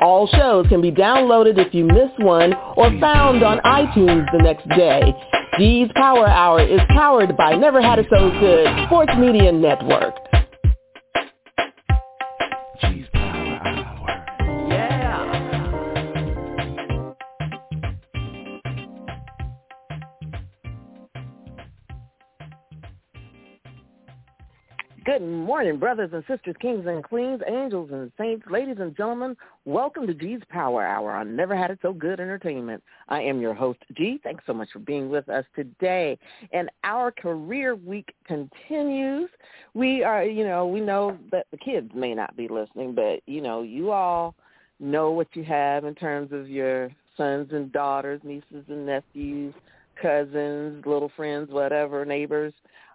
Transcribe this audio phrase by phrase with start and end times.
[0.00, 4.68] All shows can be downloaded if you miss one or found on iTunes the next
[4.68, 5.12] day.
[5.58, 10.14] G's Power Hour is powered by Never Had It So Good Sports Media Network.
[25.18, 29.36] Good morning, brothers and sisters, kings and queens, angels and saints, ladies and gentlemen.
[29.64, 32.84] Welcome to G's Power Hour I Never Had It So Good Entertainment.
[33.08, 34.20] I am your host, G.
[34.22, 36.16] Thanks so much for being with us today.
[36.52, 39.28] And our career week continues.
[39.74, 43.40] We are, you know, we know that the kids may not be listening, but, you
[43.40, 44.36] know, you all
[44.78, 49.52] know what you have in terms of your sons and daughters, nieces and nephews,
[50.00, 52.52] cousins, little friends, whatever, neighbors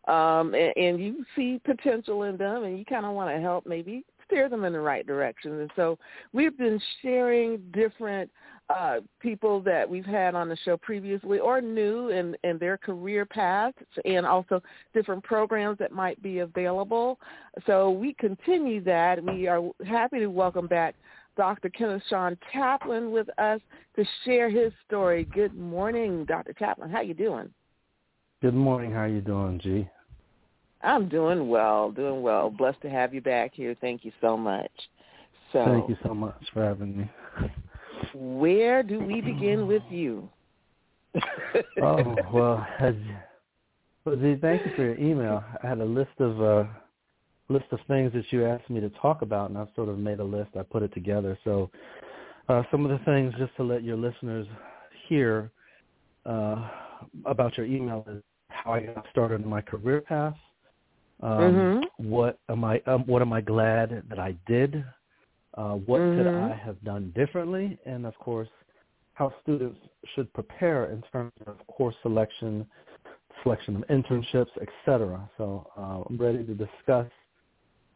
[0.08, 3.66] um, and, and you see potential in them and you kind of want to help
[3.66, 5.62] maybe steer them in the right direction.
[5.62, 5.98] And so
[6.32, 8.30] we've been sharing different
[8.70, 13.26] uh, people that we've had on the show previously or new in, in their career
[13.26, 14.62] paths and also
[14.94, 17.20] different programs that might be available.
[17.66, 19.24] So we continue that.
[19.24, 20.96] We are happy to welcome back
[21.36, 21.70] Dr.
[21.70, 23.60] Kenneth Sean Chaplin with us
[23.96, 25.26] to share his story.
[25.26, 26.54] Good morning, Dr.
[26.54, 26.90] Chaplin.
[26.90, 27.50] How you doing?
[28.42, 28.92] Good morning.
[28.92, 29.88] How are you doing, G?
[30.84, 32.50] I'm doing well, doing well.
[32.50, 33.76] Blessed to have you back here.
[33.80, 34.72] Thank you so much.
[35.54, 37.12] So, Thank you so much for having me.
[38.14, 40.30] Where do we begin with you?
[41.82, 42.96] oh well, as,
[44.04, 45.44] well, G, thank you for your email.
[45.64, 46.64] I had a list of uh,
[47.50, 50.20] list of things that you asked me to talk about, and I've sort of made
[50.20, 50.52] a list.
[50.58, 51.38] I put it together.
[51.44, 51.70] So,
[52.50, 54.48] uh, some of the things just to let your listeners
[55.08, 55.52] hear
[56.26, 56.68] uh,
[57.26, 60.36] about your email is how I got started in my career path.
[61.22, 62.10] Um, mm-hmm.
[62.10, 62.82] What am I?
[62.86, 64.84] Um, what am I glad that I did?
[65.56, 66.18] Uh, what mm-hmm.
[66.18, 67.78] could I have done differently?
[67.86, 68.50] And of course,
[69.14, 69.80] how students
[70.16, 72.66] should prepare in terms of course selection,
[73.44, 75.30] selection of internships, etc.
[75.38, 77.08] So uh, I'm ready to discuss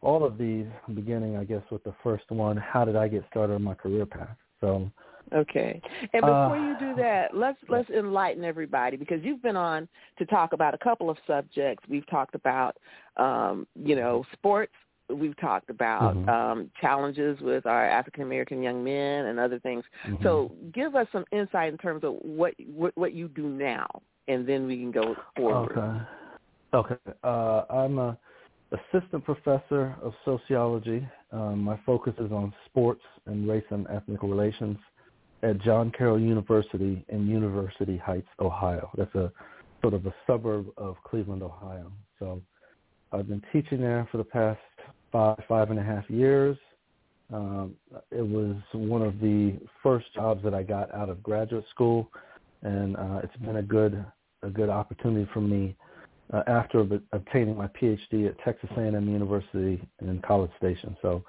[0.00, 2.56] all of these, beginning, I guess, with the first one.
[2.56, 4.36] How did I get started on my career path?
[4.60, 4.90] So
[5.32, 5.80] Okay.
[6.12, 10.26] And before Uh, you do that, let's let's enlighten everybody because you've been on to
[10.26, 11.84] talk about a couple of subjects.
[11.88, 12.76] We've talked about
[13.16, 14.72] um, you know, sports.
[15.08, 16.28] We've talked about Mhm.
[16.28, 19.84] um, challenges with our African American young men and other things.
[20.04, 20.22] Mhm.
[20.22, 23.88] So, give us some insight in terms of what, what what you do now,
[24.28, 25.78] and then we can go forward.
[25.78, 26.00] Okay.
[26.74, 26.96] Okay.
[27.24, 28.18] Uh, I'm a
[28.70, 31.06] assistant professor of sociology.
[31.32, 34.78] Um, my focus is on sports and race and ethnic relations
[35.42, 38.90] at John Carroll University in University Heights, Ohio.
[38.96, 39.32] That's a
[39.82, 41.92] sort of a suburb of Cleveland, Ohio.
[42.18, 42.42] So
[43.12, 44.60] I've been teaching there for the past
[45.12, 46.56] five, five and a half years.
[47.32, 47.74] Um,
[48.10, 52.10] it was one of the first jobs that I got out of graduate school,
[52.62, 54.04] and uh, it's been a good
[54.42, 55.76] a good opportunity for me
[56.32, 60.96] uh, after ob- obtaining my PhD at Texas A&M University in College Station.
[61.02, 61.24] So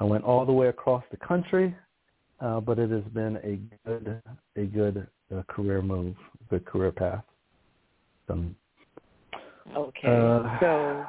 [0.00, 1.74] I went all the way across the country,
[2.40, 4.22] uh, but it has been a good
[4.56, 6.14] a good uh, career move,
[6.50, 7.24] good career path.
[8.28, 8.54] Um,
[9.76, 10.08] Okay.
[10.08, 11.06] Uh, so,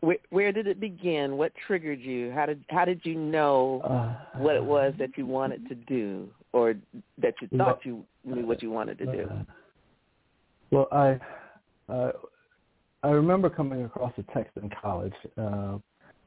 [0.00, 1.36] where, where did it begin?
[1.36, 2.30] What triggered you?
[2.32, 6.28] How did how did you know uh, what it was that you wanted to do,
[6.52, 6.74] or
[7.18, 9.28] that you thought you knew what you wanted to do?
[9.30, 9.42] Uh,
[10.70, 11.18] Well, I
[11.92, 12.12] uh,
[13.02, 15.78] I remember coming across a text in college, uh,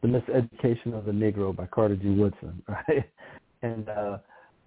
[0.02, 2.10] "The Miseducation of the Negro" by Carter G.
[2.10, 3.10] Woodson, right?
[3.62, 4.18] And uh,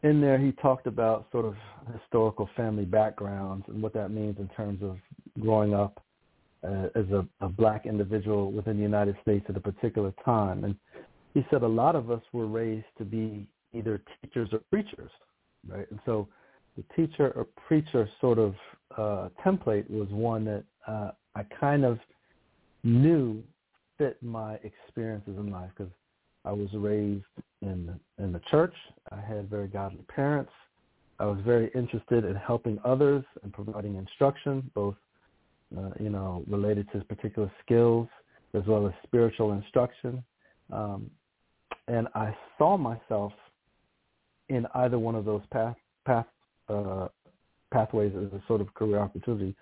[0.02, 1.54] in there, he talked about sort of
[1.92, 4.98] historical family backgrounds and what that means in terms of
[5.40, 6.02] growing up
[6.64, 10.64] uh, as a, a black individual within the United States at a particular time.
[10.64, 10.76] And
[11.34, 15.10] he said a lot of us were raised to be either teachers or preachers,
[15.68, 15.90] right?
[15.90, 16.28] And so
[16.76, 18.54] the teacher or preacher sort of
[18.96, 21.98] uh, template was one that uh, I kind of
[22.84, 23.42] knew
[23.98, 25.92] fit my experiences in life because
[26.44, 27.24] I was raised
[27.62, 28.74] in in the church.
[29.10, 30.52] I had very godly parents.
[31.18, 34.96] I was very interested in helping others and providing instruction, both
[35.76, 38.08] uh, you know, related to particular skills
[38.54, 40.22] as well as spiritual instruction.
[40.72, 41.10] Um,
[41.88, 43.32] and I saw myself
[44.48, 46.26] in either one of those path, path,
[46.68, 47.08] uh,
[47.72, 49.54] pathways as a sort of career opportunity.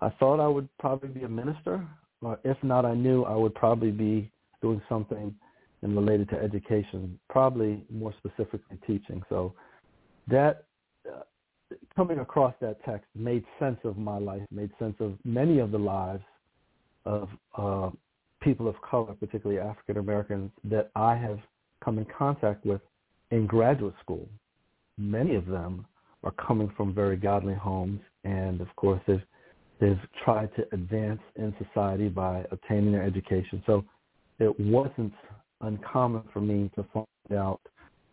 [0.00, 1.86] I thought I would probably be a minister,
[2.20, 5.34] or if not, I knew I would probably be doing something
[5.82, 9.22] and related to education, probably more specifically teaching.
[9.28, 9.54] So
[10.28, 10.64] that
[11.08, 11.22] uh,
[11.94, 15.78] coming across that text made sense of my life, made sense of many of the
[15.78, 16.22] lives
[17.04, 17.90] of uh,
[18.40, 21.38] people of color, particularly African Americans, that I have
[21.84, 22.80] come in contact with
[23.30, 24.28] in graduate school.
[24.98, 25.86] Many of them
[26.24, 29.22] are coming from very godly homes, and of course, they've
[29.78, 33.62] they've tried to advance in society by obtaining their education.
[33.66, 33.84] So
[34.38, 35.12] it wasn't
[35.60, 37.06] uncommon for me to find
[37.38, 37.60] out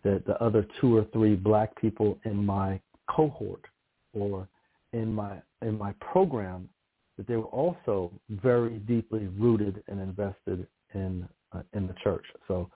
[0.03, 2.79] that the other two or three black people in my
[3.09, 3.65] cohort
[4.13, 4.47] or
[4.93, 6.69] in my in my program
[7.17, 12.25] that they were also very deeply rooted and invested in uh, in the church.
[12.47, 12.69] So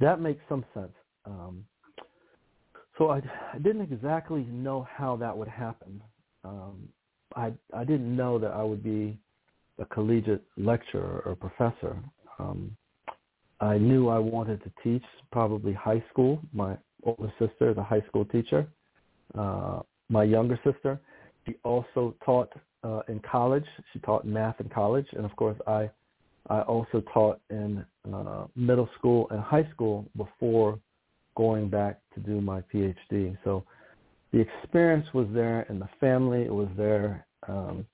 [0.00, 0.92] that makes some sense.
[1.26, 1.64] Um,
[2.98, 3.20] so I,
[3.52, 6.02] I didn't exactly know how that would happen.
[6.44, 6.88] Um,
[7.36, 9.18] I I didn't know that I would be
[9.78, 11.96] a collegiate lecturer or professor.
[12.38, 12.76] Um,
[13.60, 16.40] I knew I wanted to teach probably high school.
[16.52, 18.66] My older sister is a high school teacher.
[19.36, 21.00] Uh, my younger sister,
[21.46, 22.52] she also taught
[22.82, 23.64] uh, in college.
[23.92, 25.90] She taught math in college, and of course, I
[26.50, 30.78] I also taught in uh, middle school and high school before
[31.36, 33.36] going back to do my PhD.
[33.44, 33.64] So
[34.32, 37.26] the experience was there, and the family it was there.
[37.48, 37.86] Um,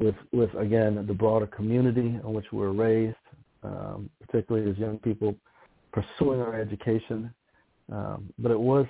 [0.00, 3.16] with with again the broader community in which we were raised,
[3.62, 5.34] um, particularly as young people
[5.92, 7.32] pursuing our education.
[7.90, 8.86] Um, but it was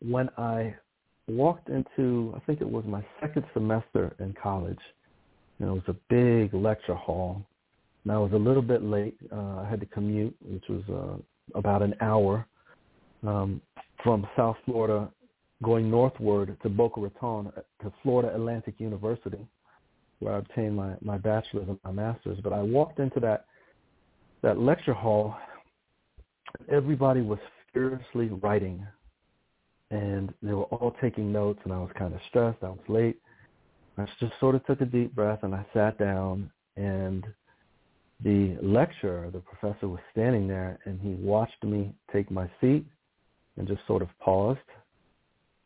[0.00, 0.74] when I
[1.28, 4.78] walked into, I think it was my second semester in college,
[5.58, 7.42] and it was a big lecture hall.
[8.04, 9.16] And I was a little bit late.
[9.32, 12.46] Uh, I had to commute, which was uh, about an hour
[13.26, 13.60] um,
[14.02, 15.08] from South Florida,
[15.62, 17.52] going northward to Boca Raton
[17.82, 19.46] to Florida Atlantic University,
[20.18, 22.38] where I obtained my, my bachelor's and my master's.
[22.42, 23.46] But I walked into that
[24.42, 25.36] that lecture hall.
[26.70, 27.38] Everybody was
[27.72, 28.86] furiously writing
[29.90, 32.58] and they were all taking notes and I was kind of stressed.
[32.62, 33.18] I was late.
[33.98, 37.24] I just sort of took a deep breath and I sat down and
[38.24, 42.86] the lecturer, the professor was standing there and he watched me take my seat
[43.56, 44.60] and just sort of paused.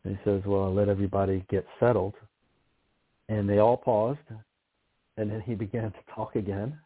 [0.04, 2.14] And he says, well, I'll let everybody get settled.
[3.28, 4.18] And they all paused.
[5.16, 6.78] And then he began to talk again.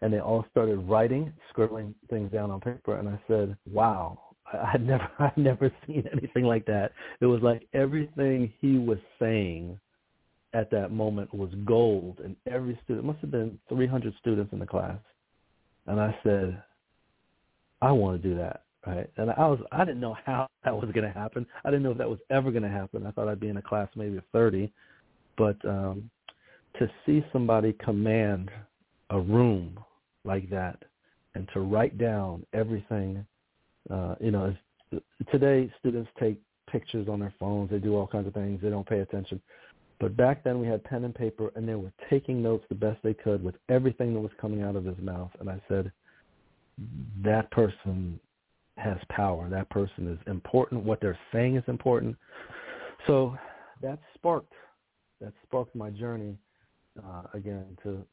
[0.00, 2.96] And they all started writing, scribbling things down on paper.
[2.96, 4.18] And I said, wow,
[4.52, 6.92] I'd never I'd never seen anything like that.
[7.20, 9.78] It was like everything he was saying
[10.54, 14.66] at that moment was gold and every student must have been 300 students in the
[14.66, 14.98] class.
[15.86, 16.62] And I said,
[17.80, 19.10] I want to do that, right?
[19.16, 21.46] And I was I didn't know how that was going to happen.
[21.64, 23.06] I didn't know if that was ever going to happen.
[23.06, 24.72] I thought I'd be in a class maybe of 30,
[25.36, 26.10] but um
[26.78, 28.50] to see somebody command
[29.12, 29.78] a room
[30.24, 30.82] like that
[31.34, 33.24] and to write down everything
[33.90, 34.54] uh, you know,
[35.30, 36.38] today students take
[36.70, 37.70] pictures on their phones.
[37.70, 38.60] They do all kinds of things.
[38.62, 39.40] They don't pay attention.
[39.98, 43.00] But back then we had pen and paper, and they were taking notes the best
[43.02, 45.30] they could with everything that was coming out of his mouth.
[45.40, 45.92] And I said,
[47.24, 48.18] that person
[48.78, 49.48] has power.
[49.48, 50.82] That person is important.
[50.84, 52.16] What they're saying is important.
[53.06, 53.36] So
[53.82, 54.52] that sparked
[55.20, 56.36] that sparked my journey
[56.98, 58.04] uh, again to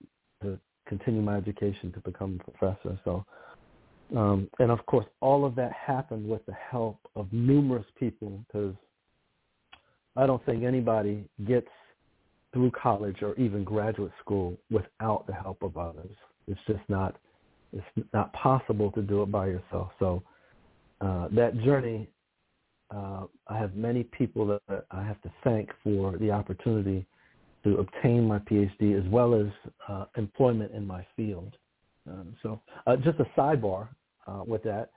[0.44, 0.60] to
[0.90, 3.00] continue my education to become a professor.
[3.06, 3.26] So
[4.16, 8.74] um, and of course, all of that happened with the help of numerous people because
[10.16, 11.68] I don't think anybody gets
[12.52, 16.16] through college or even graduate school without the help of others.
[16.48, 17.18] It's just not
[17.72, 19.92] it's not possible to do it by yourself.
[20.00, 20.24] So
[21.02, 22.10] uh, that journey,
[22.90, 27.06] uh, I have many people that I have to thank for the opportunity
[27.70, 29.48] to obtain my PhD as well as
[29.88, 31.56] uh, employment in my field.
[32.10, 33.88] Um, so uh, just a sidebar
[34.28, 34.92] uh, with that.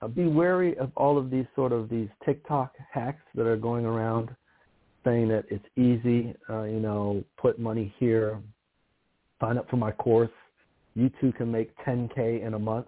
[0.00, 3.86] Uh, be wary of all of these sort of these TikTok hacks that are going
[3.86, 4.30] around
[5.04, 8.40] saying that it's easy, uh, you know, put money here,
[9.40, 10.30] sign up for my course.
[10.94, 12.86] You too can make 10K in a month.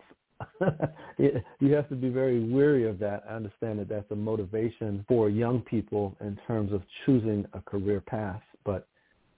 [1.18, 3.24] you have to be very wary of that.
[3.28, 8.00] I understand that that's a motivation for young people in terms of choosing a career
[8.00, 8.42] path.
[8.64, 8.86] But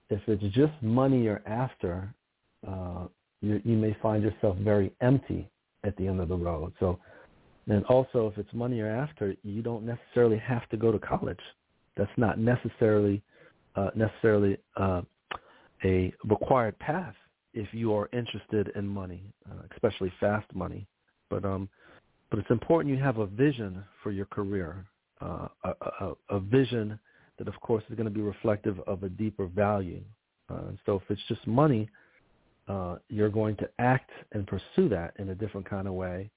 [0.09, 2.13] if it's just money you're after,
[2.67, 3.07] uh,
[3.41, 5.49] you, you may find yourself very empty
[5.83, 6.73] at the end of the road.
[6.79, 6.99] So,
[7.67, 11.39] and also if it's money you're after, you don't necessarily have to go to college.
[11.95, 13.21] That's not necessarily
[13.75, 15.01] uh, necessarily uh,
[15.83, 17.13] a required path
[17.53, 20.87] if you are interested in money, uh, especially fast money.
[21.29, 21.69] But um,
[22.29, 24.85] but it's important you have a vision for your career,
[25.21, 25.69] uh, a,
[26.01, 26.99] a, a vision
[27.37, 30.01] that, of course, is going to be reflective of a deeper value.
[30.49, 31.89] Uh, so if it's just money,
[32.67, 36.29] uh, you're going to act and pursue that in a different kind of way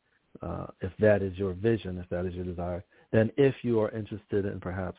[0.42, 2.85] uh, if that is your vision, if that is your desire.
[3.12, 4.99] Then if you are interested in perhaps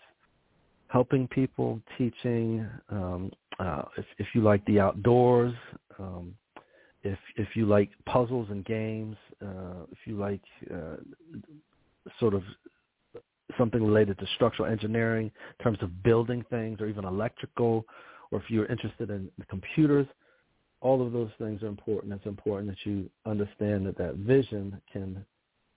[0.88, 5.54] helping people, teaching, um, uh, if, if you like the outdoors,
[6.00, 6.36] um,
[7.04, 10.42] if if you like puzzles and games, uh, if you like
[10.72, 10.98] uh,
[12.20, 12.44] sort of
[13.58, 17.86] something related to structural engineering in terms of building things or even electrical,
[18.32, 20.08] or if you're interested in computers,
[20.82, 22.14] all of those things are important.
[22.14, 25.24] It's important that you understand that that vision can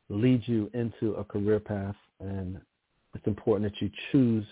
[0.08, 2.60] lead you into a career path, and
[3.14, 4.46] it's important that you choose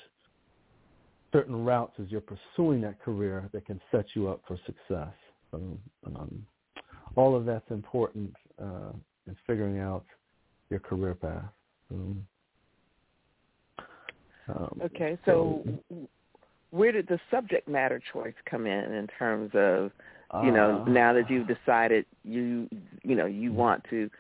[1.33, 5.15] certain routes as you're pursuing that career that can set you up for success.
[5.55, 6.47] Um, um,
[7.17, 8.93] all of that's important uh,
[9.27, 10.05] in figuring out
[10.71, 11.45] your career path.
[11.91, 12.27] Um,
[14.49, 16.09] um, okay, so, so,
[16.71, 19.91] where did the subject matter choice come in in terms of,
[20.43, 22.69] you uh, know, now that you've decided you,
[23.03, 24.11] you know, you want to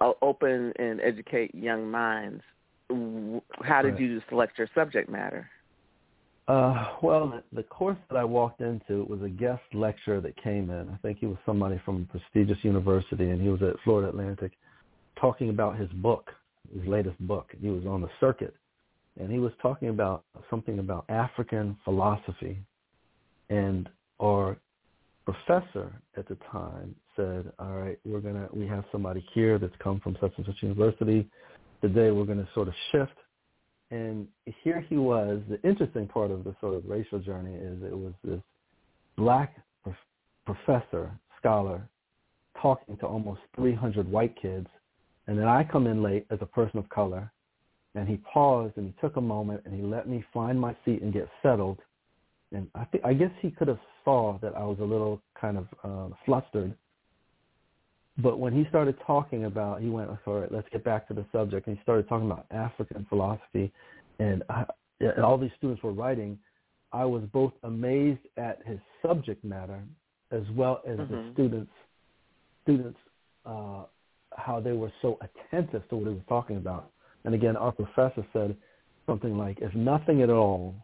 [0.00, 2.42] uh, open and educate young minds?
[3.62, 5.48] How did you select your subject matter?
[6.48, 10.88] Uh, well, the course that I walked into was a guest lecturer that came in.
[10.88, 14.52] I think he was somebody from a prestigious university, and he was at Florida Atlantic
[15.20, 16.30] talking about his book,
[16.74, 17.52] his latest book.
[17.60, 18.54] He was on the circuit,
[19.18, 22.58] and he was talking about something about African philosophy.
[23.50, 23.88] And
[24.20, 24.56] our
[25.24, 30.00] professor at the time said, "All right, we're gonna we have somebody here that's come
[30.00, 31.28] from such and such university.
[31.80, 33.16] Today, we're to sort of shift."
[33.90, 35.42] And here he was.
[35.48, 38.42] The interesting part of the sort of racial journey is it was this
[39.16, 39.96] black prof-
[40.44, 41.88] professor, scholar,
[42.60, 44.68] talking to almost 300 white kids.
[45.26, 47.32] And then I come in late as a person of color.
[47.94, 51.02] And he paused and he took a moment and he let me find my seat
[51.02, 51.78] and get settled.
[52.52, 55.58] And I think I guess he could have saw that I was a little kind
[55.58, 56.74] of uh, flustered
[58.18, 61.24] but when he started talking about, he went, all right, let's get back to the
[61.32, 61.68] subject.
[61.68, 63.72] And he started talking about African philosophy,
[64.18, 64.64] and, I,
[65.00, 66.36] and all these students were writing.
[66.92, 69.80] I was both amazed at his subject matter
[70.32, 71.14] as well as mm-hmm.
[71.14, 71.70] the students,
[72.64, 72.98] students,
[73.46, 73.84] uh,
[74.36, 76.90] how they were so attentive to what he was talking about.
[77.28, 78.56] And again, our professor said
[79.04, 80.74] something like, if nothing at all,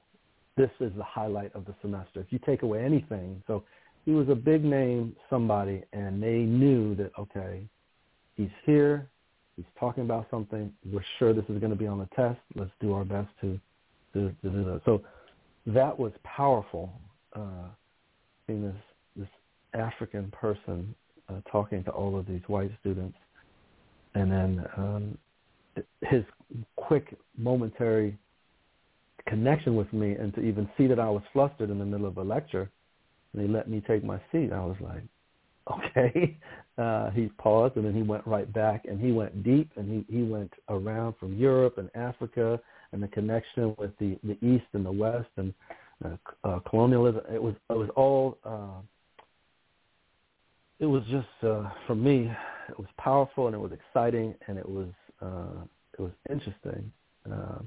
[0.59, 2.21] this is the highlight of the semester.
[2.21, 3.65] If you take away anything, so
[4.05, 7.63] he was a big name somebody and they knew that okay
[8.35, 9.09] he's here
[9.57, 12.71] he's talking about something we're sure this is going to be on the test let's
[12.79, 13.59] do our best to
[14.13, 15.03] to, to do that so
[15.67, 16.93] that was powerful
[17.35, 17.69] uh
[18.47, 18.77] seeing this
[19.17, 19.29] this
[19.73, 20.95] african person
[21.31, 23.17] uh, talking to all of these white students
[24.15, 25.19] and then um
[26.03, 26.25] his
[26.77, 28.17] quick momentary
[29.27, 32.19] connection with me and to even see that I was flustered in the middle of
[32.19, 32.71] a lecture
[33.33, 34.53] and he let me take my seat.
[34.53, 35.03] I was like,
[35.71, 36.37] okay.
[36.77, 40.15] Uh, he paused and then he went right back and he went deep and he,
[40.15, 42.61] he went around from Europe and Africa
[42.93, 45.55] and the connection with the, the East and the West and
[46.05, 47.23] uh, uh, colonialism.
[47.33, 48.81] It was, it was all, uh,
[50.81, 52.31] it was just, uh, for me,
[52.69, 54.89] it was powerful and it was exciting and it was,
[55.23, 55.65] uh,
[55.99, 56.93] it was interesting.
[57.31, 57.67] Um,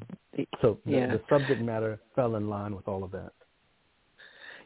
[0.61, 1.07] so the, yeah.
[1.07, 3.31] the subject matter fell in line with all of that.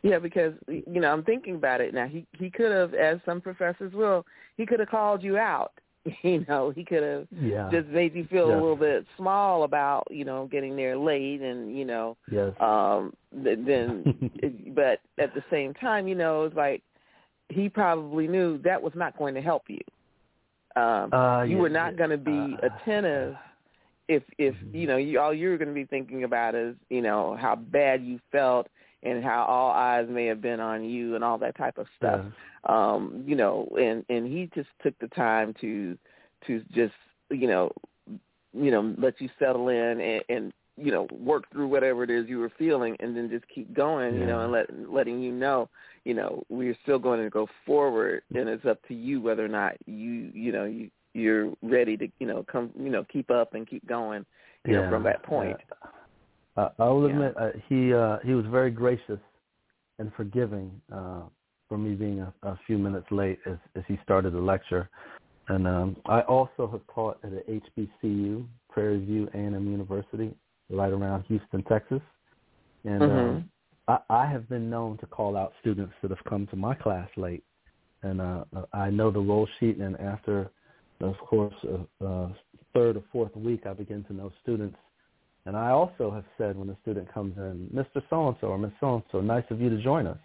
[0.03, 2.07] Yeah, because you know I'm thinking about it now.
[2.07, 4.25] He he could have, as some professors will,
[4.57, 5.73] he could have called you out.
[6.23, 7.69] You know, he could have yeah.
[7.71, 11.77] just made you feel a little bit small about you know getting there late and
[11.77, 12.17] you know.
[12.31, 12.53] Yes.
[12.59, 13.13] Um.
[13.31, 14.31] Then,
[14.75, 16.81] but at the same time, you know, it's like
[17.49, 19.79] he probably knew that was not going to help you.
[20.75, 21.97] Um, uh, you yeah, were not yeah.
[21.97, 23.35] going to be uh, attentive
[24.07, 24.75] if if mm-hmm.
[24.75, 28.03] you know you, all you're going to be thinking about is you know how bad
[28.03, 28.67] you felt
[29.03, 32.23] and how all eyes may have been on you and all that type of stuff.
[32.23, 32.93] Yeah.
[32.93, 35.97] Um, you know, and and he just took the time to
[36.47, 36.93] to just
[37.29, 37.71] you know
[38.53, 42.27] you know let you settle in and, and you know work through whatever it is
[42.27, 44.19] you were feeling and then just keep going yeah.
[44.21, 45.69] you know and let letting you know
[46.05, 49.49] you know we're still going to go forward and it's up to you whether or
[49.49, 53.53] not you you know you you're ready to you know come you know keep up
[53.53, 54.25] and keep going
[54.65, 54.81] you yeah.
[54.81, 55.89] know from that point yeah.
[56.57, 57.13] Uh, I will yeah.
[57.13, 59.19] admit uh, he uh, he was very gracious
[59.99, 61.21] and forgiving uh,
[61.69, 64.89] for me being a, a few minutes late as, as he started the lecture.
[65.47, 70.33] And um, I also have taught at a HBCU, Prairie View A&M University,
[70.69, 72.01] right around Houston, Texas.
[72.83, 73.37] And mm-hmm.
[73.37, 73.41] uh,
[73.87, 77.09] I, I have been known to call out students that have come to my class
[77.17, 77.43] late,
[78.03, 79.77] and uh, I know the roll sheet.
[79.77, 80.49] And after,
[81.01, 82.29] of course, uh, uh,
[82.73, 84.77] third or fourth week, I begin to know students.
[85.45, 88.01] And I also have said when a student comes in, Mr.
[88.09, 90.19] So-and-so or Miss So-and-so, nice of you to join us.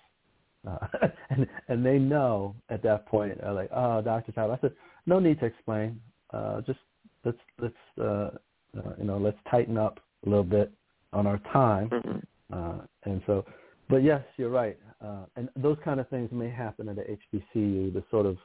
[0.66, 0.78] Uh,
[1.30, 4.32] and and they know at that point, uh, like, oh, Dr.
[4.32, 4.54] Tyler.
[4.54, 4.72] I said,
[5.06, 6.00] no need to explain.
[6.32, 6.78] Uh, just
[7.24, 8.30] let's let's uh,
[8.76, 10.72] uh, you know let's tighten up a little bit
[11.12, 11.90] on our time.
[11.90, 12.18] Mm-hmm.
[12.52, 13.44] Uh, and so,
[13.88, 14.78] but yes, you're right.
[15.02, 17.92] Uh, and those kind of things may happen at the HBCU.
[17.92, 18.36] The sort of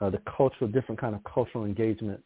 [0.00, 2.22] uh, the cultural, different kind of cultural engagement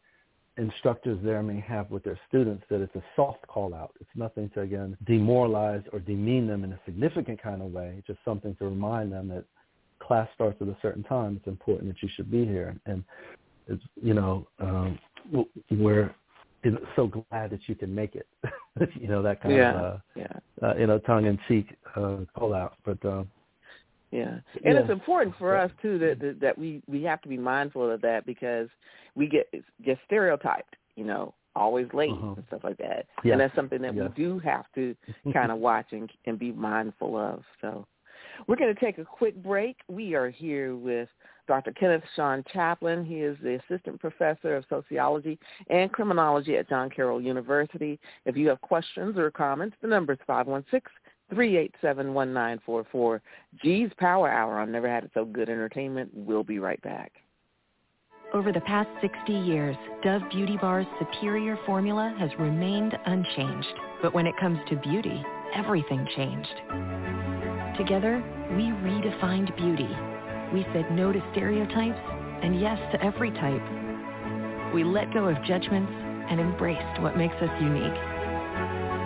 [0.57, 3.93] instructors there may have with their students that it's a soft call out.
[4.01, 8.03] It's nothing to again demoralize or demean them in a significant kind of way.
[8.07, 9.45] Just something to remind them that
[10.01, 11.37] class starts at a certain time.
[11.37, 12.77] It's important that you should be here.
[12.87, 13.05] And
[13.69, 14.99] it's you know um,
[16.65, 18.27] we're so glad that you can make it.
[19.01, 19.73] you know that kind yeah.
[19.73, 20.27] of uh, yeah.
[20.63, 23.05] uh, you know tongue in cheek uh, call out, but.
[23.05, 23.25] Uh,
[24.13, 24.81] yeah, and yeah.
[24.81, 28.27] it's important for us too that, that we we have to be mindful of that
[28.27, 28.69] because
[29.15, 29.49] we get
[29.85, 32.35] get stereotyped, you know, always late uh-huh.
[32.37, 33.33] and stuff like that, yes.
[33.33, 34.09] and that's something that yes.
[34.09, 34.97] we do have to
[35.33, 37.45] kind of watch and, and be mindful of.
[37.61, 37.87] So,
[38.49, 39.77] we're going to take a quick break.
[39.89, 41.09] We are here with
[41.51, 41.73] Dr.
[41.73, 43.05] Kenneth Sean Chaplin.
[43.05, 45.37] He is the assistant professor of sociology
[45.69, 47.99] and criminology at John Carroll University.
[48.25, 50.93] If you have questions or comments, the number is five one six.
[51.33, 53.21] 387-1944.
[53.63, 56.11] G's Power Hour on Never Had It So Good Entertainment.
[56.13, 57.13] We'll be right back.
[58.35, 63.75] Over the past 60 years, Dove Beauty Bar's superior formula has remained unchanged.
[64.03, 67.77] But when it comes to beauty, everything changed.
[67.79, 68.21] Together,
[68.57, 70.20] we redefined beauty.
[70.53, 72.01] We said no to stereotypes
[72.43, 74.75] and yes to every type.
[74.75, 75.93] We let go of judgments
[76.31, 78.01] and embraced what makes us unique.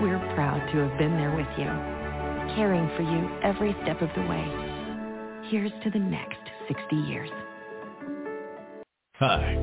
[0.02, 1.94] We're proud to have been there with you
[2.54, 4.44] caring for you every step of the way.
[5.50, 7.30] Here's to the next 60 years.
[9.16, 9.54] Hi,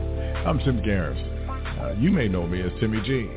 [0.45, 1.49] I'm Tim Garrison.
[1.49, 3.29] Uh, you may know me as Timmy G.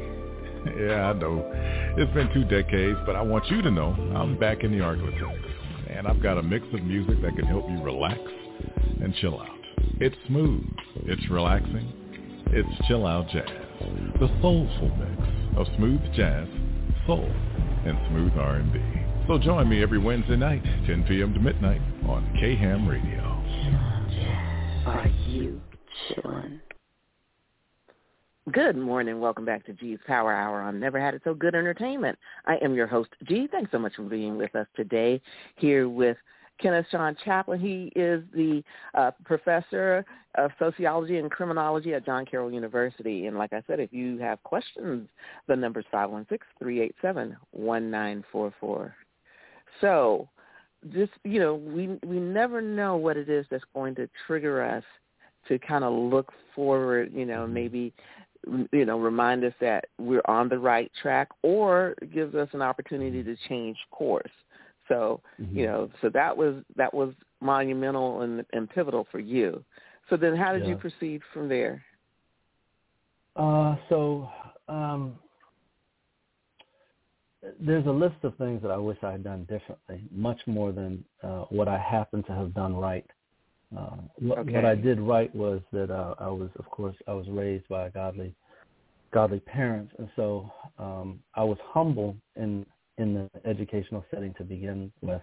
[0.81, 1.51] yeah, I know.
[1.97, 5.64] It's been two decades, but I want you to know I'm back in the Arklatex.
[5.89, 8.19] And I've got a mix of music that can help you relax
[9.03, 9.49] and chill out.
[10.01, 10.65] It's smooth.
[11.05, 11.93] It's relaxing.
[12.49, 13.49] It's chill out jazz.
[14.21, 15.23] The soulful mix
[15.57, 16.49] of smooth jazz,
[17.07, 17.31] soul,
[17.85, 18.81] and smooth R&B.
[19.27, 21.33] So join me every Wednesday night, 10 p.m.
[21.35, 23.23] to midnight on KHAM Radio.
[24.87, 25.61] Are you
[26.09, 26.61] chillin'?
[28.53, 29.21] Good morning.
[29.21, 32.19] Welcome back to G's Power Hour on Never Had It So Good Entertainment.
[32.45, 33.49] I am your host, G.
[33.51, 35.23] Thanks so much for being with us today
[35.57, 36.19] here with
[36.61, 37.59] Kenneth Sean Chaplin.
[37.59, 40.05] He is the uh, professor
[40.35, 43.29] of sociology and criminology at John Carroll University.
[43.29, 45.09] And like I said, if you have questions,
[45.49, 45.87] the number is
[46.63, 48.93] 516-387-1944.
[49.81, 50.29] So
[50.93, 54.85] just, you know, we we never know what it is that's going to trigger us
[55.49, 57.93] to kind of look forward, you know, maybe
[58.73, 63.23] you know, remind us that we're on the right track or gives us an opportunity
[63.23, 64.31] to change course.
[64.89, 65.57] So, mm-hmm.
[65.57, 69.65] you know, so that was that was monumental and, and pivotal for you.
[70.11, 70.71] So then how did yeah.
[70.71, 71.83] you proceed from there?
[73.37, 74.29] Uh, so
[74.69, 75.19] um,
[77.61, 81.05] there's a list of things that I wish I had done differently, much more than
[81.23, 83.07] uh, what I happen to have done right.
[83.77, 84.53] Uh, what, okay.
[84.53, 87.89] what I did right was that uh, I was, of course, I was raised by
[87.91, 88.35] godly,
[89.13, 92.65] godly parents, and so um, I was humble in
[92.99, 95.23] in the educational setting to begin with,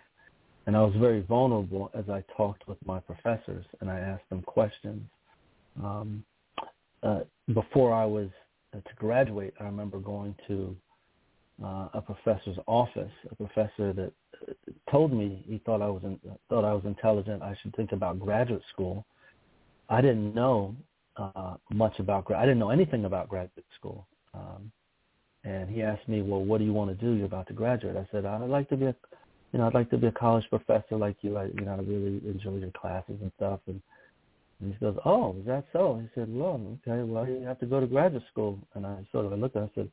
[0.66, 4.42] and I was very vulnerable as I talked with my professors and I asked them
[4.42, 5.02] questions.
[5.82, 6.24] Um,
[7.02, 7.22] uh,
[7.54, 8.28] before I was
[8.76, 10.76] uh, to graduate, I remember going to
[11.64, 14.12] uh, a professor's office, a professor that
[14.90, 16.20] told me he thought I was in,
[16.50, 17.42] thought I was intelligent.
[17.44, 19.06] I should think about graduate school.
[19.90, 20.76] I didn't know
[21.18, 22.42] uh, much about grad.
[22.42, 24.08] I didn't know anything about graduate school.
[24.34, 24.72] Um,
[25.44, 27.14] and he asked me, "Well, what do you want to do?
[27.14, 28.96] You're about to graduate." I said, "I'd like to be a,
[29.52, 31.38] you know, I'd like to be a college professor like you.
[31.38, 33.82] I, you know, I really enjoy your classes and stuff." And,
[34.62, 37.04] and he goes, "Oh, is that so?" He said, "Well, okay.
[37.04, 39.64] Well, you have to go to graduate school." And I sort of I looked at
[39.64, 39.92] him and said,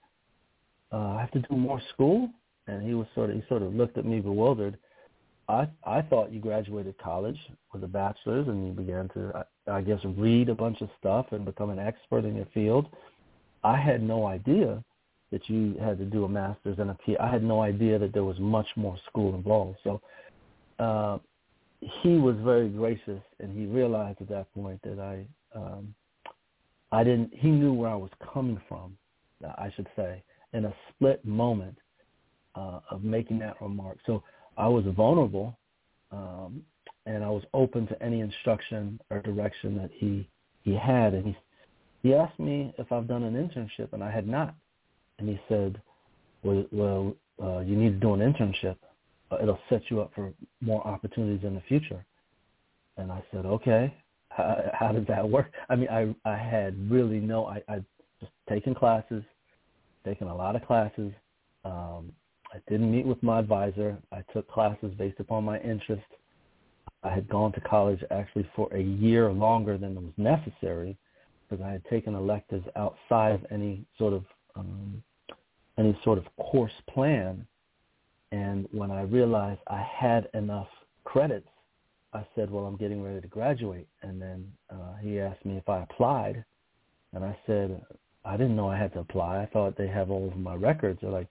[0.93, 2.31] uh, "I have to do more school."
[2.67, 4.79] And he was sort of he sort of looked at me bewildered.
[5.49, 7.39] I I thought you graduated college
[7.73, 11.27] with a bachelor's and you began to I, I guess read a bunch of stuff
[11.31, 12.87] and become an expert in your field.
[13.65, 14.83] I had no idea
[15.31, 17.17] that you had to do a master's and a P.
[17.19, 19.79] I had no idea that there was much more school involved.
[19.85, 20.01] So
[20.79, 21.19] uh,
[21.81, 25.27] he was very gracious, and he realized at that point that I
[25.59, 25.95] um,
[26.93, 27.33] I didn't.
[27.35, 28.97] He knew where I was coming from.
[29.45, 31.79] I should say in a split moment
[32.55, 33.99] uh, of making that remark.
[34.07, 34.23] So
[34.57, 35.57] I was vulnerable,
[36.11, 36.63] um,
[37.07, 40.29] and I was open to any instruction or direction that he
[40.63, 41.15] he had.
[41.15, 41.37] And he
[42.03, 44.55] he asked me if I've done an internship, and I had not.
[45.19, 45.81] And he said,
[46.43, 48.77] "Well, well uh, you need to do an internship.
[49.31, 52.05] Uh, it'll set you up for more opportunities in the future."
[52.97, 53.95] And I said, "Okay."
[54.31, 55.53] How, how did that work?
[55.69, 57.47] I mean, I I had really no.
[57.47, 57.83] I I
[58.21, 59.25] just taken classes,
[60.09, 61.13] taken a lot of classes.
[61.65, 62.13] Um,
[62.53, 63.99] I didn't meet with my advisor.
[64.11, 66.07] I took classes based upon my interest.
[67.03, 70.97] I had gone to college actually for a year longer than was necessary
[71.49, 74.25] because I had taken electives outside of any sort of
[74.57, 75.03] um,
[75.79, 77.47] any sort of course plan.
[78.33, 80.69] And when I realized I had enough
[81.05, 81.49] credits,
[82.13, 85.69] I said, "Well, I'm getting ready to graduate." And then uh, he asked me if
[85.69, 86.45] I applied,
[87.13, 87.81] and I said,
[88.25, 89.43] "I didn't know I had to apply.
[89.43, 91.29] I thought they have all of my records." They're like,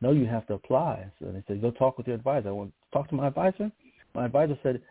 [0.00, 1.10] no, you have to apply.
[1.18, 2.50] So they said, go talk with your advisor.
[2.50, 3.70] I went talk to my advisor.
[4.14, 4.82] My advisor said,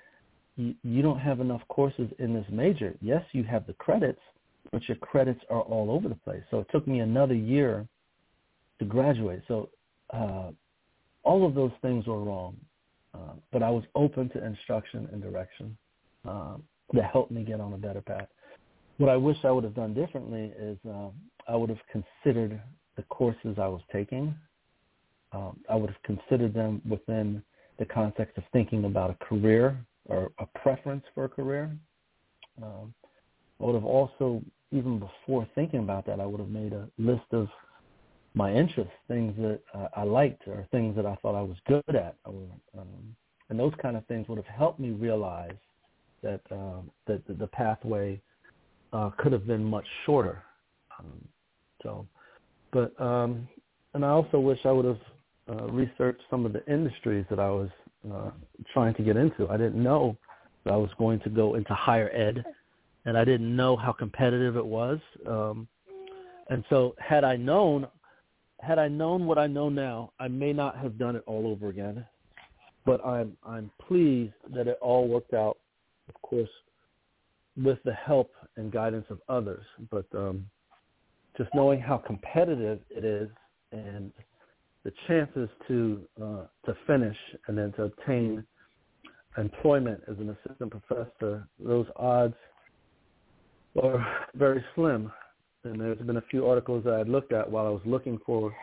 [0.57, 2.95] you don't have enough courses in this major.
[3.01, 4.21] Yes, you have the credits,
[4.71, 6.43] but your credits are all over the place.
[6.49, 7.85] So it took me another year
[8.79, 9.41] to graduate.
[9.47, 9.69] So
[10.11, 10.51] uh,
[11.23, 12.55] all of those things were wrong.
[13.13, 15.77] Uh, but I was open to instruction and direction
[16.27, 16.55] uh,
[16.93, 18.27] that helped me get on a better path.
[18.97, 21.09] What I wish I would have done differently is uh,
[21.47, 22.61] I would have considered
[22.95, 24.35] the courses I was taking
[25.35, 27.43] um, I would have considered them within
[27.77, 31.75] the context of thinking about a career or a preference for a career.
[32.61, 32.93] Um,
[33.59, 37.25] I would have also, even before thinking about that, I would have made a list
[37.31, 37.47] of
[38.33, 41.95] my interests, things that uh, I liked or things that I thought I was good
[41.95, 42.15] at.
[42.23, 43.15] Or, um,
[43.49, 45.55] and those kind of things would have helped me realize
[46.23, 48.21] that uh, that the pathway
[48.93, 50.43] uh, could have been much shorter.
[50.97, 51.27] Um,
[51.85, 52.05] so,
[52.73, 53.47] but um,
[53.93, 54.99] and I also wish I would have
[55.49, 57.69] uh, research some of the industries that I was
[58.11, 58.31] uh,
[58.73, 59.47] trying to get into.
[59.49, 60.17] I didn't know
[60.63, 62.43] that I was going to go into higher ed,
[63.05, 64.99] and I didn't know how competitive it was.
[65.27, 65.67] Um,
[66.49, 67.87] and so, had I known,
[68.59, 71.69] had I known what I know now, I may not have done it all over
[71.69, 72.05] again.
[72.85, 75.57] But I'm I'm pleased that it all worked out.
[76.07, 76.49] Of course,
[77.57, 79.63] with the help and guidance of others.
[79.89, 80.45] But um,
[81.37, 83.29] just knowing how competitive it is
[83.71, 84.11] and
[84.83, 87.17] the chances to uh, to finish
[87.47, 88.45] and then to obtain
[89.37, 92.35] employment as an assistant professor, those odds
[93.81, 95.11] are very slim.
[95.63, 98.53] And there's been a few articles that I looked at while I was looking for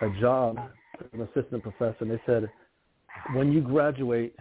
[0.00, 0.56] a job
[1.00, 2.48] as an assistant professor, and they said
[3.34, 4.34] when you graduate,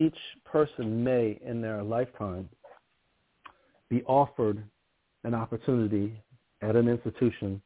[0.00, 2.48] each person may in their lifetime
[3.88, 4.62] be offered
[5.24, 6.22] an opportunity
[6.62, 7.60] at an institution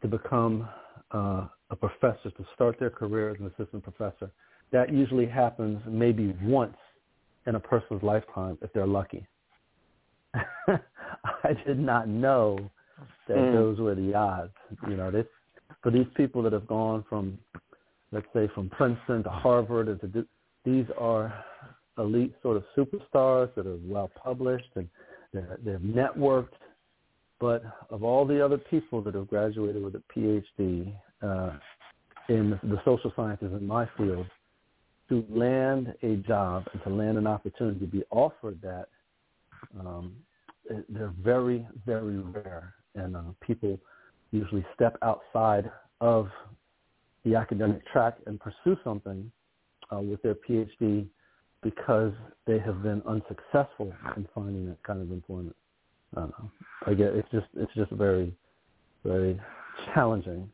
[0.00, 0.68] to become
[1.12, 4.30] uh, a professor to start their career as an assistant professor.
[4.72, 6.76] That usually happens maybe once
[7.46, 9.26] in a person's lifetime if they're lucky.
[10.34, 12.58] I did not know
[13.28, 13.52] that mm.
[13.52, 14.52] those were the odds.
[14.88, 15.26] You know, this
[15.82, 17.38] for these people that have gone from,
[18.12, 20.26] let's say, from Princeton to Harvard, and to do,
[20.64, 21.32] these are
[21.98, 24.88] elite sort of superstars that are well published and
[25.32, 26.52] they're, they're networked.
[27.42, 31.50] But of all the other people that have graduated with a PhD, uh,
[32.28, 34.26] in the social sciences in my field
[35.08, 38.86] to land a job and to land an opportunity to be offered that
[39.78, 40.14] um,
[40.88, 43.78] they're very very rare and uh, people
[44.30, 46.28] usually step outside of
[47.24, 49.30] the academic track and pursue something
[49.92, 51.06] uh, with their PhD
[51.62, 52.12] because
[52.46, 55.54] they have been unsuccessful in finding that kind of employment.
[56.86, 58.32] I get it's just it's just very
[59.04, 59.40] very
[59.94, 60.50] challenging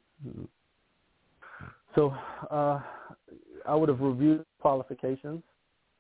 [1.95, 2.15] so
[2.51, 2.81] uh,
[3.67, 5.43] I would have reviewed qualifications.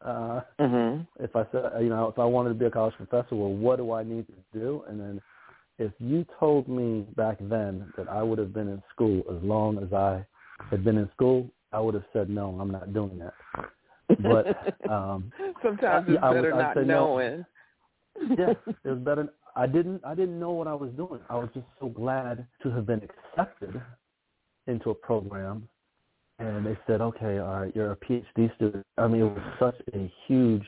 [0.05, 1.03] Uh, mm-hmm.
[1.23, 3.77] If I said, you know, if I wanted to be a college professor, well, what
[3.77, 4.85] do I need to do?
[4.89, 5.21] And then
[5.79, 9.83] if you told me back then that I would have been in school as long
[9.83, 10.25] as I
[10.71, 13.35] had been in school, I would have said, no, I'm not doing that.
[14.23, 17.45] But um, sometimes it's I, better I not knowing.
[18.21, 18.37] No.
[18.39, 19.29] yes, it was better.
[19.57, 20.05] I didn't.
[20.05, 21.21] I didn't know what I was doing.
[21.29, 23.81] I was just so glad to have been accepted
[24.67, 25.69] into a program
[26.39, 28.87] and they said, okay, all right, you're a PhD student.
[28.97, 30.65] I mean, it was such a huge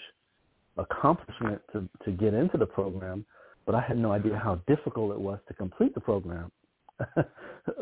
[0.77, 3.25] accomplishment to to get into the program,
[3.67, 6.51] but I had no idea how difficult it was to complete the program,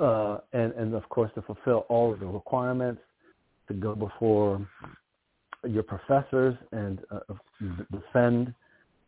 [0.01, 3.01] uh, and and of course to fulfill all of the requirements,
[3.69, 4.67] to go before
[5.67, 7.21] your professors and uh,
[7.91, 8.55] defend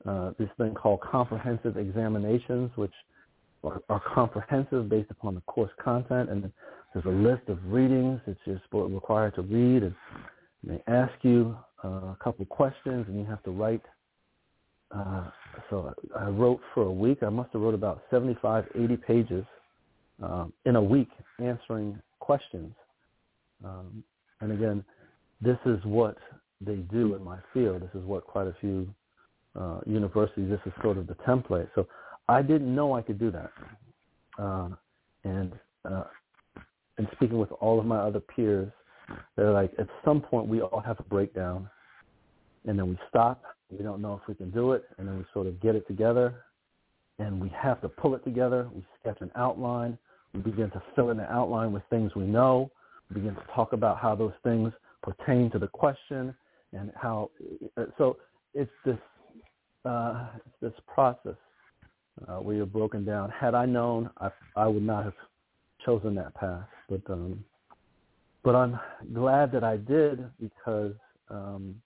[0.06, 2.92] uh, this thing called comprehensive examinations, which
[3.64, 6.50] are, are comprehensive based upon the course content and
[6.92, 9.94] there's a list of readings that you're required to read, and
[10.64, 13.82] They ask you uh, a couple questions, and you have to write.
[14.90, 15.30] Uh,
[15.68, 17.22] so I wrote for a week.
[17.22, 19.44] I must have wrote about 75, 80 pages
[20.20, 21.08] um, in a week
[21.38, 22.74] answering questions.
[23.64, 24.02] Um,
[24.40, 24.84] and again,
[25.40, 26.16] this is what
[26.60, 27.82] they do in my field.
[27.82, 28.92] This is what quite a few
[29.60, 31.68] uh, universities, this is sort of the template.
[31.74, 31.86] So
[32.28, 33.50] I didn't know I could do that.
[34.38, 34.68] Uh,
[35.24, 35.52] and
[35.84, 36.04] uh,
[36.98, 38.70] and speaking with all of my other peers,
[39.36, 41.68] they're like, at some point we all have a breakdown,
[42.66, 43.42] and then we stop.
[43.70, 45.86] We don't know if we can do it, and then we sort of get it
[45.86, 46.44] together,
[47.18, 48.68] and we have to pull it together.
[48.74, 49.96] We sketch an outline.
[50.34, 52.70] We begin to fill in the outline with things we know.
[53.08, 56.34] We begin to talk about how those things pertain to the question
[56.72, 57.30] and how.
[57.98, 58.18] So
[58.54, 58.98] it's this
[59.84, 60.26] uh,
[60.60, 61.36] this process
[62.28, 63.30] uh, where you're broken down.
[63.30, 65.14] Had I known, I, I would not have
[65.84, 66.66] chosen that path.
[66.88, 67.44] But um,
[68.42, 68.78] but I'm
[69.12, 70.94] glad that I did because
[71.28, 71.76] um,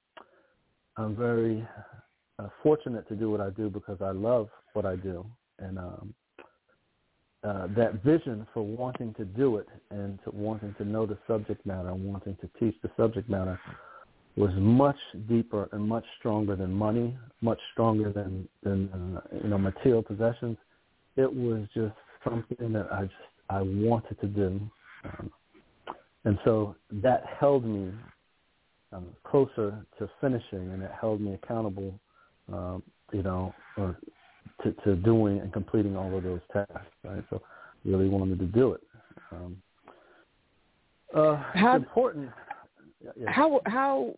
[0.96, 1.66] I'm very
[2.38, 5.26] uh, fortunate to do what I do because I love what I do,
[5.58, 6.14] and um,
[7.42, 11.64] uh, that vision for wanting to do it and to wanting to know the subject
[11.66, 13.60] matter and wanting to teach the subject matter
[14.36, 14.96] was much
[15.28, 20.56] deeper and much stronger than money, much stronger than than uh, you know material possessions.
[21.16, 21.94] It was just
[22.24, 23.14] something that I just
[23.48, 24.60] I wanted to do,
[25.04, 25.30] um,
[26.24, 27.92] and so that held me
[28.92, 31.94] um, closer to finishing, and it held me accountable,
[32.52, 33.96] um, you know, or
[34.62, 36.74] to, to doing and completing all of those tasks.
[37.04, 37.40] Right, so
[37.84, 38.80] really wanted to do it.
[39.30, 39.62] Um,
[41.14, 42.30] uh, How, it's important
[43.16, 43.30] yeah.
[43.30, 44.14] How how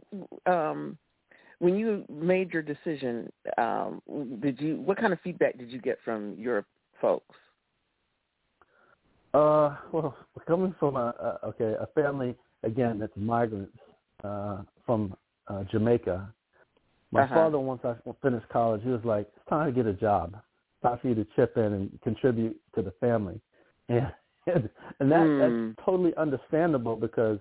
[0.46, 0.99] um
[1.59, 4.03] when you made your decision, um,
[4.40, 6.64] did you what kind of feedback did you get from your
[7.01, 7.35] folks?
[9.33, 13.77] Uh, well, coming from a, a okay a family again that's migrants
[14.25, 15.14] uh, from
[15.49, 16.33] uh, Jamaica.
[17.12, 17.35] My uh-huh.
[17.35, 20.35] father, once I finished college, he was like, "It's time to get a job.
[20.35, 23.40] It's time for you to chip in and contribute to the family,"
[23.88, 24.12] and
[24.46, 24.68] and,
[25.01, 25.75] and that mm.
[25.75, 27.38] that's totally understandable because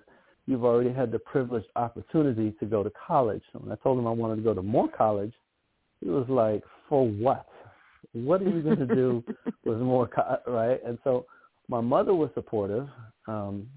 [0.48, 3.42] you've already had the privileged opportunity to go to college.
[3.52, 5.34] So when I told him I wanted to go to more college,
[6.02, 7.48] he was like, for what?
[8.14, 9.24] What are you going to do
[9.66, 10.38] with more, co-?
[10.48, 10.80] right?
[10.86, 11.26] And so
[11.68, 12.88] my mother was supportive
[13.28, 13.68] um,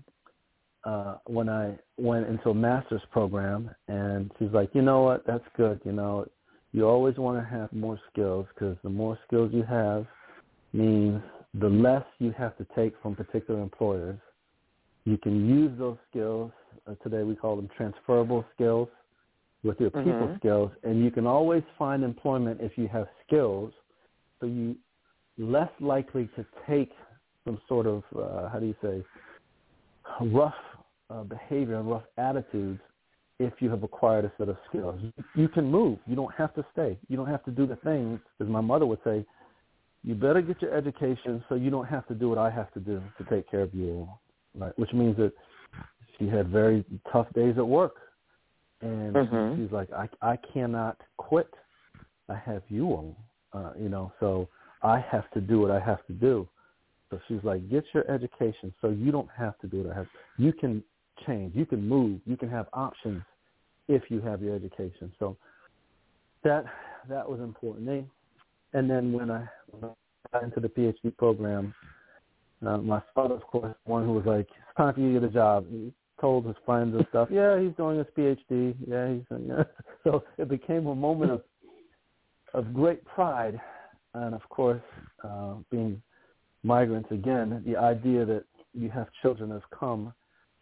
[0.85, 5.45] uh, when I went into a master's program, and she's like, you know what, that's
[5.57, 5.81] good.
[5.85, 6.27] You know,
[6.73, 10.07] you always want to have more skills because the more skills you have
[10.73, 11.23] means
[11.55, 14.19] the less you have to take from particular employers
[15.09, 16.53] you can use those skills.
[16.87, 18.89] Uh, today we call them transferable skills
[19.65, 20.37] with your people mm-hmm.
[20.37, 23.73] skills, and you can always find employment if you have skills.
[24.41, 24.77] So you
[25.37, 26.93] less likely to take
[27.45, 29.05] some sort of uh, how do you say
[30.21, 30.55] rough
[31.11, 32.81] uh, behavior and rough attitudes
[33.39, 35.01] if you have acquired a set of skills.
[35.37, 35.99] You can move.
[36.07, 36.99] You don't have to stay.
[37.09, 39.25] You don't have to do the things, as my mother would say,
[40.03, 42.81] you better get your education so you don't have to do what I have to
[42.81, 44.09] do to take care of you
[44.59, 44.79] right?
[44.79, 45.33] Which means that
[46.19, 47.95] she had very tough days at work,
[48.81, 49.63] and mm-hmm.
[49.63, 51.53] she's like, I I cannot quit.
[52.29, 53.17] I have you on,
[53.53, 54.49] uh, you know, so
[54.83, 56.47] I have to do what I have to do.
[57.11, 60.07] So she's like, get your education so you don't have to do what I have.
[60.37, 60.85] You can
[61.27, 61.55] change.
[61.55, 62.21] You can move.
[62.27, 63.23] You can have options
[63.89, 65.11] if you have your education.
[65.19, 65.37] So
[66.45, 66.65] that
[67.09, 68.07] that was important.
[68.75, 69.89] and then when I, when I
[70.33, 71.75] got into the PhD program,
[72.65, 75.31] uh, my father, of course, one who was like, "It's time for you to get
[75.31, 75.67] a job."
[76.21, 78.75] Told his friends and stuff, "Yeah, he's doing his PhD.
[78.87, 79.65] Yeah, he's." Yeah.
[80.05, 81.43] So it became a moment of
[82.55, 83.61] of great pride,
[84.15, 84.83] and of course,
[85.23, 86.01] uh, being
[86.63, 90.13] migrants again, the idea that you have children has come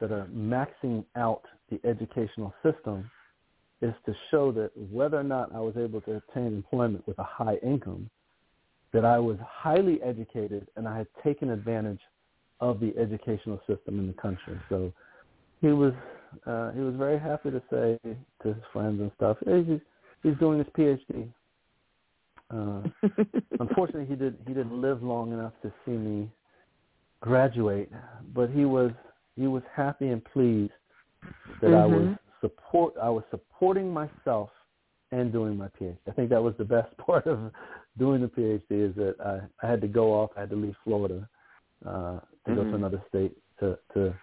[0.01, 3.11] that are maxing out the educational system
[3.83, 7.25] is to show that whether or not I was able to obtain employment with a
[7.25, 8.09] high income,
[8.92, 12.01] that I was highly educated and I had taken advantage
[12.61, 14.59] of the educational system in the country.
[14.69, 14.92] So
[15.61, 15.92] he was
[16.47, 19.81] uh, he was very happy to say to his friends and stuff, hey, he's
[20.23, 21.29] he's doing his PhD.
[22.51, 22.83] Uh,
[23.61, 26.29] unfortunately, he did he didn't live long enough to see me
[27.21, 27.90] graduate,
[28.35, 28.92] but he was
[29.37, 30.73] he was happy and pleased
[31.61, 31.75] that mm-hmm.
[31.75, 34.51] I was support I was supporting myself
[35.12, 35.97] and doing my PhD.
[36.09, 37.51] I think that was the best part of
[37.99, 40.31] doing the PhD is that I, I had to go off.
[40.37, 41.29] I had to leave Florida
[41.85, 42.55] uh, to mm-hmm.
[42.55, 43.37] go to another state.
[43.61, 44.14] To to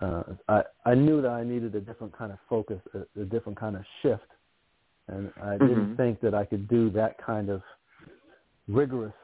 [0.00, 3.58] uh, I I knew that I needed a different kind of focus, a, a different
[3.58, 4.22] kind of shift,
[5.08, 5.66] and I mm-hmm.
[5.66, 7.62] didn't think that I could do that kind of
[8.68, 9.14] rigorous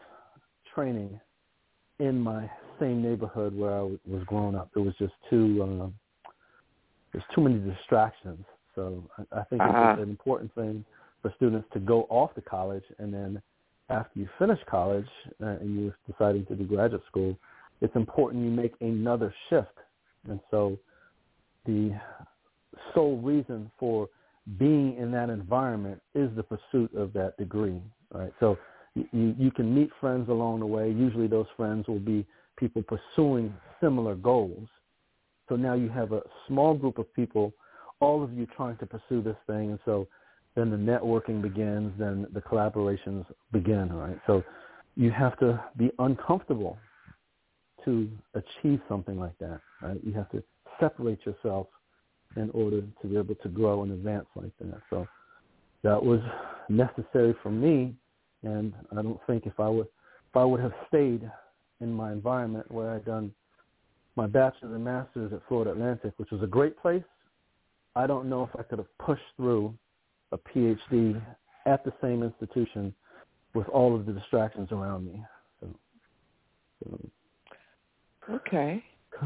[0.74, 1.20] training
[2.00, 4.70] in my same neighborhood where I was growing up.
[4.74, 6.30] It was just too uh,
[7.12, 8.44] there's too many distractions.
[8.74, 9.92] So I, I think Uh-huh.
[9.92, 10.84] it's an important thing
[11.22, 13.40] for students to go off to college, and then
[13.88, 15.08] after you finish college
[15.42, 17.37] uh, and you're deciding to do graduate school,
[17.80, 19.78] it's important you make another shift.
[20.28, 20.78] And so
[21.66, 21.92] the
[22.94, 24.08] sole reason for
[24.58, 27.80] being in that environment is the pursuit of that degree,
[28.12, 28.32] right?
[28.40, 28.58] So
[28.94, 30.90] you, you can meet friends along the way.
[30.90, 34.68] Usually those friends will be people pursuing similar goals.
[35.48, 37.52] So now you have a small group of people,
[38.00, 39.70] all of you trying to pursue this thing.
[39.70, 40.06] And so
[40.54, 44.18] then the networking begins, then the collaborations begin, right?
[44.26, 44.44] So
[44.96, 46.78] you have to be uncomfortable
[47.84, 50.00] to achieve something like that, right?
[50.04, 50.42] You have to
[50.80, 51.66] separate yourself
[52.36, 54.80] in order to be able to grow and advance like that.
[54.90, 55.06] So
[55.82, 56.20] that was
[56.68, 57.94] necessary for me,
[58.42, 61.30] and I don't think if I would if I would have stayed
[61.80, 63.32] in my environment where I'd done
[64.16, 67.04] my bachelor's and master's at Florida Atlantic, which was a great place,
[67.94, 69.74] I don't know if I could have pushed through
[70.32, 71.22] a PhD
[71.66, 72.92] at the same institution
[73.54, 75.22] with all of the distractions around me.
[75.60, 75.68] So,
[76.82, 76.98] so
[78.30, 78.82] Okay.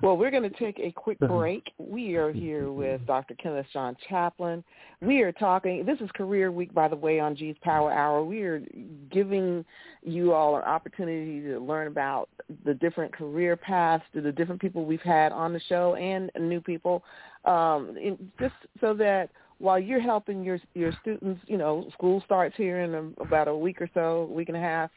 [0.00, 1.72] Well, we're going to take a quick break.
[1.76, 3.34] We are here with Dr.
[3.34, 4.62] Kenneth Sean Chaplin.
[5.00, 8.24] We are talking, this is Career Week, by the way, on G's Power Hour.
[8.24, 8.62] We are
[9.10, 9.64] giving
[10.02, 12.28] you all an opportunity to learn about
[12.64, 16.60] the different career paths to the different people we've had on the show and new
[16.60, 17.02] people,
[17.44, 22.56] um, in, just so that while you're helping your your students, you know, school starts
[22.56, 24.90] here in a, about a week or so, week and a half.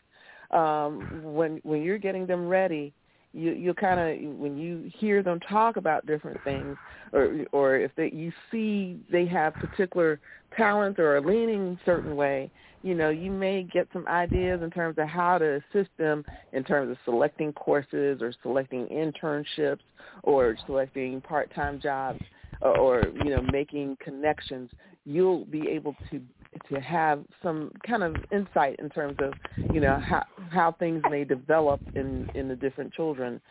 [0.52, 2.94] Um, when when you're getting them ready,
[3.34, 6.78] you you kind of when you hear them talk about different things,
[7.14, 10.20] or or if they you see they have particular
[10.56, 12.50] talents or are leaning certain way,
[12.82, 16.64] you know, you may get some ideas in terms of how to assist them in
[16.64, 19.80] terms of selecting courses or selecting internships
[20.24, 22.22] or selecting part-time jobs
[22.62, 24.70] or, or you know making connections.
[25.06, 26.22] You'll be able to
[26.70, 29.34] to have some kind of insight in terms of
[29.74, 33.42] you know how how things may develop in in the different children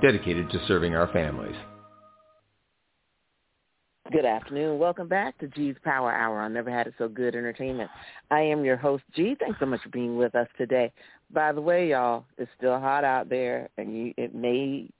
[0.00, 1.56] dedicated to serving our families.
[4.12, 4.78] Good afternoon.
[4.78, 7.90] Welcome back to G's Power Hour on Never Had It So Good Entertainment.
[8.30, 9.34] I am your host, G.
[9.40, 10.92] Thanks so much for being with us today.
[11.32, 14.90] By the way, y'all, it's still hot out there, and you, it may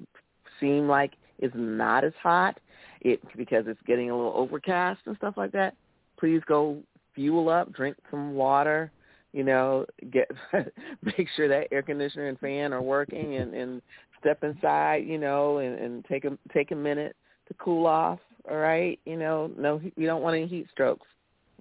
[0.58, 2.58] seem like it's not as hot
[3.04, 5.76] it because it's getting a little overcast and stuff like that.
[6.18, 6.78] Please go
[7.14, 8.90] fuel up, drink some water,
[9.32, 10.30] you know, get
[11.02, 13.82] make sure that air conditioner and fan are working, and, and
[14.24, 17.14] step inside, you know, and, and take a take a minute
[17.48, 18.18] to cool off.
[18.50, 21.06] All right, you know, no, you don't want any heat strokes.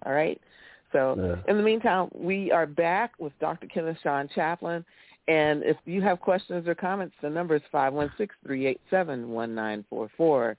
[0.05, 0.39] All right.
[0.91, 1.51] So Yeah.
[1.51, 3.67] in the meantime, we are back with Dr.
[3.67, 4.85] Kenneth Sean Chaplin.
[5.27, 8.81] And if you have questions or comments, the number is five one six three eight
[8.89, 10.57] seven one nine four four.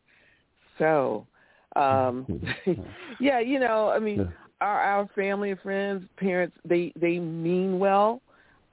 [0.78, 1.26] So,
[1.76, 2.26] um,
[3.20, 8.22] yeah, you know, I mean, our our family and friends, parents, they they mean well,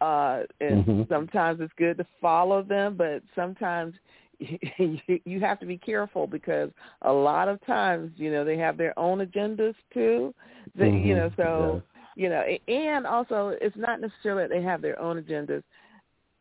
[0.02, 1.10] uh, and Mhm.
[1.10, 3.96] sometimes it's good to follow them, but sometimes
[4.40, 6.72] you, you have to be careful because
[7.04, 10.34] a lot of times, you know, they have their own agendas too.
[10.76, 11.82] That you know, so
[12.16, 15.64] you know, and also it's not necessarily that they have their own agendas.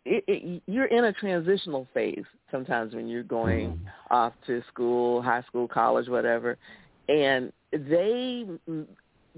[0.06, 3.78] It, it, you're in a transitional phase sometimes when you're going Mhm.
[4.10, 6.56] off to school, high school, college, whatever,
[7.08, 8.46] and they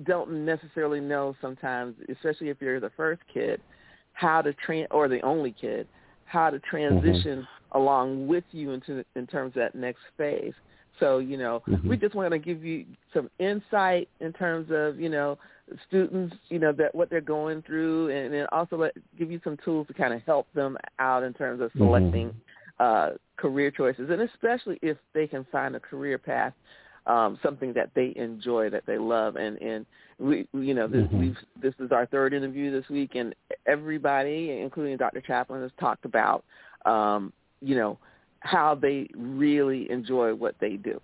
[0.05, 3.61] don't necessarily know sometimes, especially if you're the first kid,
[4.13, 5.89] how to train or the only kid,
[6.25, 10.55] how to transition along with you into in terms of that next phase.
[11.01, 11.89] So, you know, Mhm.
[11.89, 12.85] we just want to give you
[13.15, 15.39] some insight in terms of, you know,
[15.87, 19.57] students, you know, that what they're going through and then also let, give you some
[19.59, 22.35] tools to kind of help them out in terms of selecting
[22.79, 26.53] uh, career choices and especially if they can find a career path,
[27.07, 29.37] um, something that they enjoy, that they love.
[29.37, 29.87] And, and
[30.19, 31.19] we, you know, this, Mhm.
[31.19, 33.35] we've, this is our third interview this week and
[33.67, 35.21] everybody, including Dr.
[35.21, 36.45] Chaplin, has talked about,
[36.85, 37.99] um, you know,
[38.41, 41.01] how they really enjoy what they do.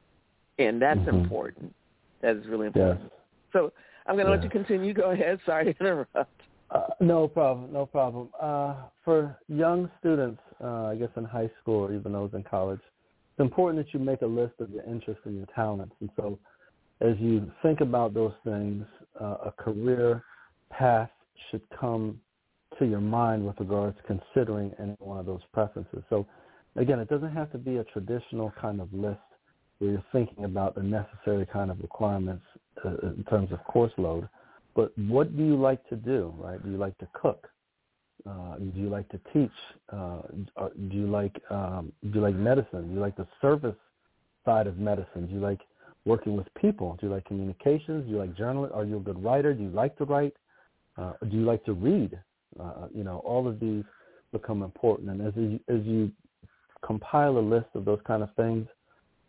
[0.58, 1.20] And that's Mhm.
[1.20, 1.74] important.
[2.20, 2.76] That is really Yes.
[2.76, 3.12] important.
[3.52, 3.72] So
[4.06, 4.92] I'm going to let you continue.
[4.92, 5.40] Go ahead.
[5.46, 6.42] Sorry to interrupt.
[6.70, 8.28] Uh, no problem, no problem.
[8.40, 8.74] Uh,
[9.04, 12.80] for young students, uh, I guess in high school or even those in college,
[13.38, 15.94] it's important that you make a list of your interests and your talents.
[16.00, 16.40] And so
[17.00, 18.84] as you think about those things,
[19.20, 20.24] uh, a career
[20.70, 21.10] path
[21.48, 22.20] should come
[22.80, 26.02] to your mind with regards to considering any one of those preferences.
[26.10, 26.26] So
[26.74, 29.20] again, it doesn't have to be a traditional kind of list
[29.78, 32.42] where you're thinking about the necessary kind of requirements
[32.84, 34.28] uh, in terms of course load.
[34.74, 36.60] But what do you like to do, right?
[36.60, 37.46] Do you like to cook?
[38.26, 39.50] Uh, do you like to teach?
[39.92, 40.22] Uh,
[40.88, 42.88] do you like um, do you like medicine?
[42.88, 43.76] Do you like the service
[44.44, 45.26] side of medicine?
[45.26, 45.60] Do you like
[46.04, 46.96] working with people?
[47.00, 48.06] Do you like communications?
[48.06, 48.76] Do you like journalism?
[48.76, 49.54] Are you a good writer?
[49.54, 50.34] Do you like to write?
[50.96, 52.18] Uh, do you like to read?
[52.58, 53.84] Uh, you know, all of these
[54.32, 55.10] become important.
[55.10, 56.10] And as you, as you
[56.84, 58.66] compile a list of those kind of things,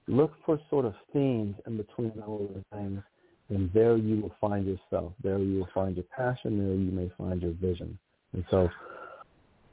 [0.08, 3.02] look for sort of themes in between all of the things,
[3.50, 5.14] and there you will find yourself.
[5.24, 6.58] There you will find your passion.
[6.58, 7.98] There you may find your vision.
[8.34, 8.70] And so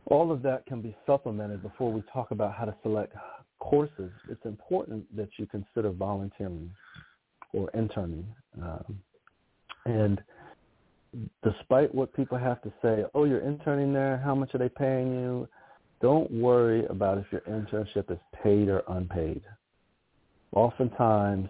[0.06, 3.14] all of that can be supplemented before we talk about how to select
[3.58, 4.10] courses.
[4.30, 6.70] It's important that you consider volunteering
[7.52, 8.26] or interning.
[8.62, 9.00] Um,
[9.84, 10.22] and
[11.42, 15.12] despite what people have to say, oh, you're interning there, how much are they paying
[15.12, 15.48] you?
[16.00, 19.42] Don't worry about if your internship is paid or unpaid.
[20.52, 21.48] Oftentimes,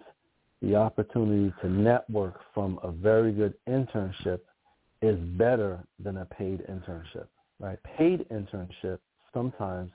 [0.61, 4.39] the opportunity to network from a very good internship
[5.01, 7.27] is better than a paid internship,
[7.59, 7.77] right?
[7.97, 8.99] Paid internship
[9.33, 9.91] sometimes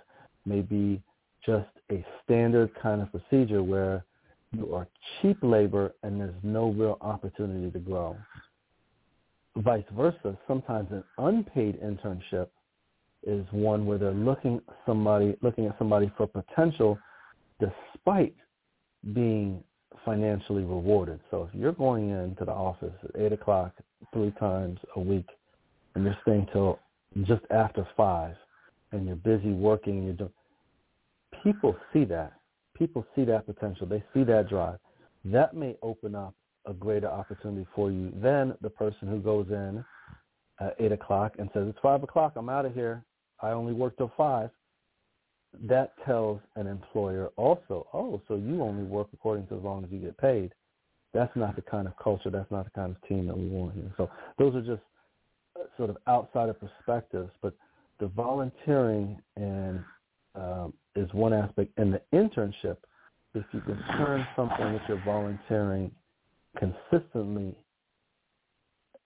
[0.46, 1.02] may be
[1.44, 4.04] just a standard kind of procedure where
[4.52, 4.86] you are
[5.20, 8.16] cheap labor and there's no real opportunity to grow.
[9.56, 12.48] Vice versa, sometimes an unpaid internship
[13.26, 16.98] is one where they're looking somebody looking at somebody for potential
[17.60, 18.34] despite
[19.14, 19.62] being
[20.04, 21.20] financially rewarded.
[21.30, 23.72] So if you're going into the office at eight o'clock
[24.12, 25.26] three times a week
[25.94, 26.78] and you're staying till
[27.22, 28.34] just after five
[28.92, 30.30] and you're busy working, you're doing
[31.42, 32.32] people see that.
[32.76, 33.86] People see that potential.
[33.86, 34.78] They see that drive.
[35.24, 36.34] That may open up
[36.66, 39.84] a greater opportunity for you than the person who goes in
[40.60, 43.04] at eight o'clock and says, It's five o'clock, I'm out of here.
[43.40, 44.50] I only work till five.
[45.60, 49.90] That tells an employer also, oh, so you only work according to as long as
[49.90, 50.52] you get paid.
[51.12, 53.74] That's not the kind of culture, that's not the kind of team that we want
[53.74, 53.92] here.
[53.98, 54.82] So those are just
[55.56, 57.54] uh, sort of outsider perspectives, but
[58.00, 59.84] the volunteering and
[60.34, 61.70] um, is one aspect.
[61.76, 62.78] And the internship,
[63.34, 65.90] if you can turn something that you're volunteering
[66.58, 67.54] consistently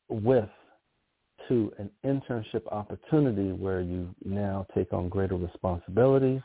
[0.08, 0.48] with
[1.48, 6.42] to an internship opportunity where you now take on greater responsibility,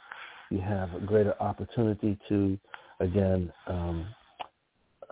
[0.50, 2.58] you have a greater opportunity to,
[3.00, 4.08] again, um,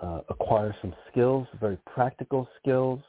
[0.02, 3.00] uh, acquire some skills, very practical skills.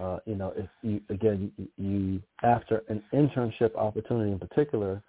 [0.00, 5.02] Uh, you know, if you again you after an internship opportunity in particular,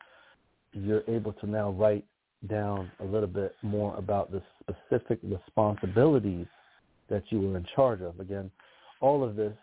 [0.74, 2.04] you're able to now write
[2.50, 6.48] down a little bit more about the specific responsibilities
[7.10, 8.20] that you were in charge of.
[8.20, 8.50] Again,
[9.00, 9.54] all of this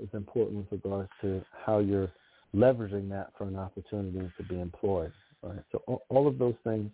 [0.00, 2.10] is important with regards to how you're
[2.54, 5.12] leveraging that for an opportunity to be employed.
[5.42, 5.58] Right?
[5.72, 6.90] So all, all of those things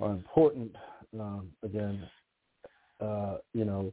[0.00, 0.74] are important.
[1.18, 2.02] Um, again,
[3.00, 3.92] uh, you know,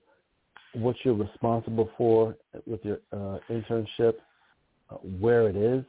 [0.74, 2.36] what you're responsible for
[2.66, 4.16] with your uh, internship,
[4.90, 5.84] uh, where it is,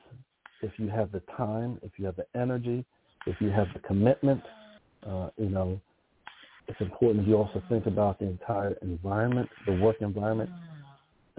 [0.62, 2.84] if you have the time, if you have the energy,
[3.26, 4.42] if you have the commitment,
[5.06, 5.80] uh, you know,
[6.68, 10.50] it's important you also think about the entire environment, the work environment.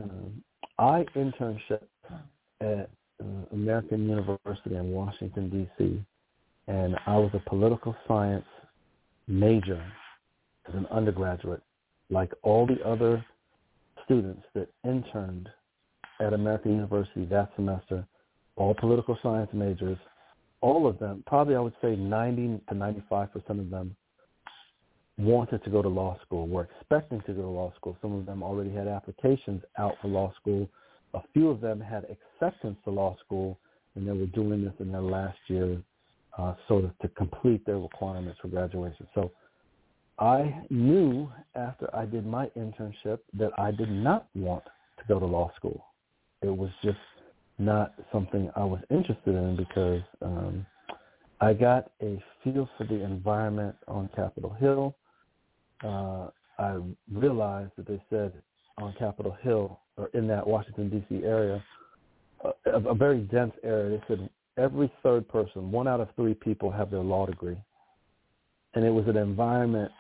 [0.02, 0.44] Um,
[0.78, 1.84] I internship
[2.62, 2.90] at
[3.22, 6.04] uh, American University in Washington, D.C.,
[6.68, 8.46] and I was a political science
[9.28, 9.84] major
[10.68, 11.62] as an undergraduate,
[12.10, 13.24] like all the other
[14.06, 15.50] students that interned
[16.20, 18.06] at American University that semester,
[18.56, 19.98] all political science majors,
[20.62, 23.96] all of them, probably I would say 90 to 95% of them
[25.18, 27.98] wanted to go to law school, were expecting to go to law school.
[28.02, 30.68] Some of them already had applications out for law school.
[31.14, 33.60] A few of them had acceptance to law school,
[33.96, 35.78] and they were doing this in their last year
[36.38, 39.08] uh, sort of to complete their requirements for graduation.
[39.14, 39.32] So
[40.20, 45.26] I knew after I did my internship that I did not want to go to
[45.26, 45.86] law school.
[46.42, 46.98] It was just
[47.60, 50.66] not something I was interested in because um,
[51.40, 54.96] I got a feel for the environment on Capitol Hill.
[55.84, 56.28] Uh,
[56.60, 56.78] I
[57.12, 58.34] realized that they said
[58.78, 61.24] on Capitol Hill or in that Washington D.C.
[61.24, 61.64] area,
[62.66, 63.98] a, a very dense area.
[63.98, 67.58] They said every third person, one out of three people, have their law degree,
[68.74, 69.92] and it was an environment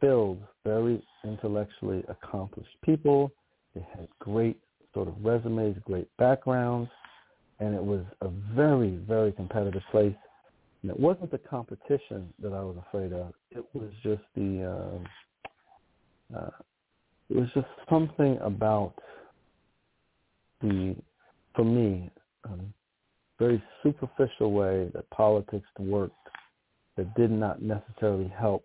[0.00, 3.32] filled very intellectually accomplished people.
[3.74, 4.58] They had great
[4.94, 6.90] sort of resumes, great backgrounds,
[7.60, 10.14] and it was a very, very competitive place.
[10.82, 13.32] And it wasn't the competition that I was afraid of.
[13.50, 15.02] It was just the,
[16.34, 16.50] uh, uh,
[17.30, 18.94] it was just something about
[20.60, 20.94] the,
[21.54, 22.10] for me,
[22.44, 22.72] um,
[23.38, 26.14] very superficial way that politics worked
[26.96, 28.64] that did not necessarily help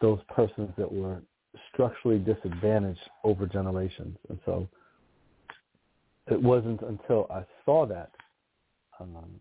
[0.00, 1.20] those persons that were
[1.72, 4.16] structurally disadvantaged over generations.
[4.28, 4.68] And so
[6.30, 8.10] it wasn't until I saw that
[9.00, 9.40] um,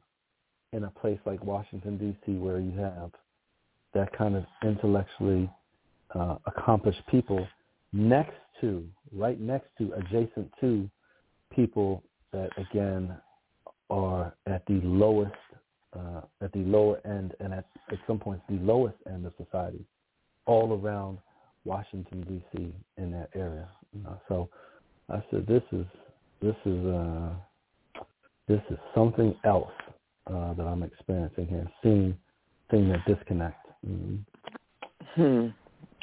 [0.73, 3.11] in a place like Washington, D.C., where you have
[3.93, 5.49] that kind of intellectually
[6.15, 7.47] uh, accomplished people
[7.93, 10.89] next to, right next to, adjacent to
[11.55, 13.15] people that, again,
[13.89, 15.31] are at the lowest,
[15.95, 19.85] uh, at the lower end and at, at some points the lowest end of society,
[20.47, 21.19] all around
[21.65, 23.67] Washington, D.C., in that area.
[24.07, 24.49] Uh, so
[25.09, 25.85] I said, this is
[26.41, 27.29] this is uh,
[28.47, 29.71] this is something else
[30.27, 32.17] uh, that I'm experiencing here, seeing
[32.71, 33.65] seeing that disconnect.
[33.87, 35.21] Mm-hmm.
[35.21, 35.47] Hmm.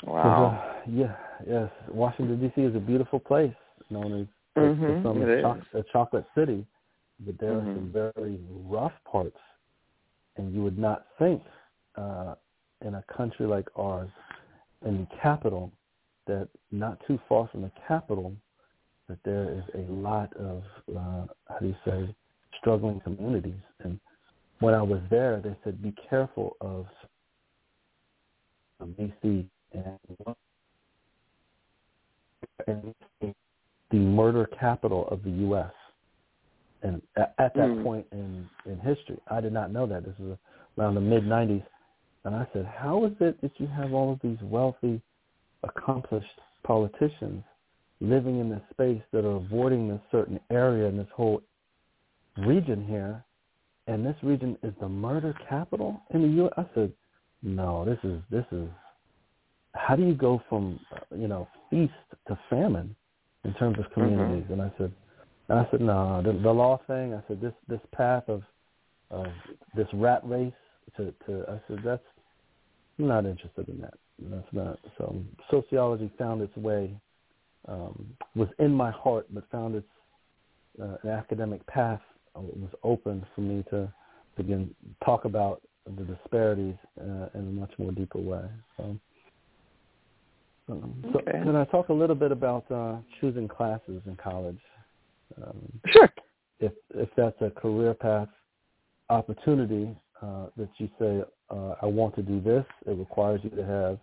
[0.09, 0.63] Wow.
[0.63, 1.17] Uh, yeah.
[1.47, 1.71] Yes.
[1.89, 2.61] Washington D.C.
[2.61, 3.55] is a beautiful place,
[3.91, 4.27] known as
[4.63, 5.03] mm-hmm.
[5.07, 6.67] some cho- a chocolate city,
[7.21, 7.71] but there mm-hmm.
[7.71, 9.39] are some very rough parts,
[10.37, 11.43] and you would not think
[11.97, 12.35] uh,
[12.85, 14.11] in a country like ours,
[14.87, 15.73] in the capital,
[16.27, 18.35] that not too far from the capital
[19.09, 20.63] that there is a lot of
[20.97, 22.15] uh, how do you say
[22.61, 23.61] struggling communities.
[23.83, 23.99] And
[24.61, 26.87] when I was there, they said be careful of
[28.83, 29.99] DC and
[33.91, 35.73] the murder capital of the U.S.
[36.83, 37.83] And at, at that mm.
[37.83, 40.05] point in in history, I did not know that.
[40.05, 40.39] This was
[40.79, 41.65] around the mid '90s,
[42.25, 45.01] and I said, "How is it that you have all of these wealthy,
[45.63, 47.43] accomplished politicians
[48.01, 51.43] living in this space that are avoiding this certain area in this whole
[52.39, 53.23] region here,
[53.91, 56.53] and this region is the murder capital in the U.S.
[56.57, 56.93] I said,
[57.43, 58.69] no, this is this is.
[59.75, 60.79] How do you go from
[61.17, 61.93] you know feast
[62.29, 62.95] to famine
[63.45, 64.45] in terms of communities?
[64.45, 64.53] Mm-hmm.
[64.53, 64.93] And I said,
[65.49, 67.15] and I said, no, the, the law thing.
[67.15, 68.43] I said this this path of
[69.11, 69.27] of
[69.75, 70.53] this rat race
[70.97, 71.45] to to.
[71.49, 72.03] I said that's
[72.99, 73.95] I'm not interested in that.
[74.23, 75.17] That's not so.
[75.51, 76.95] Sociology found its way
[77.67, 79.89] um, was in my heart, but found its
[80.81, 82.01] uh, an academic path
[82.35, 83.93] was open for me to
[84.37, 84.75] begin
[85.05, 85.63] talk about
[85.97, 88.45] the disparities uh, in a much more deeper way.
[88.77, 88.97] So,
[90.69, 91.25] um, okay.
[91.27, 94.61] so can I talk a little bit about uh, choosing classes in college?
[95.43, 96.09] Um, sure.
[96.61, 98.29] If if that's a career path
[99.09, 103.65] opportunity uh, that you say, uh, I want to do this, it requires you to
[103.65, 103.99] have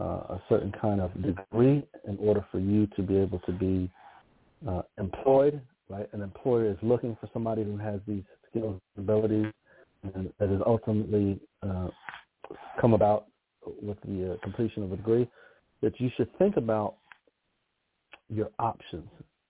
[0.00, 3.90] uh, a certain kind of degree in order for you to be able to be
[4.66, 5.60] uh, employed.
[5.92, 9.52] Right, an employer is looking for somebody who has these skills and abilities,
[10.14, 11.88] and that has ultimately uh,
[12.80, 13.26] come about
[13.82, 15.28] with the uh, completion of a degree.
[15.82, 16.94] That you should think about
[18.30, 19.06] your options,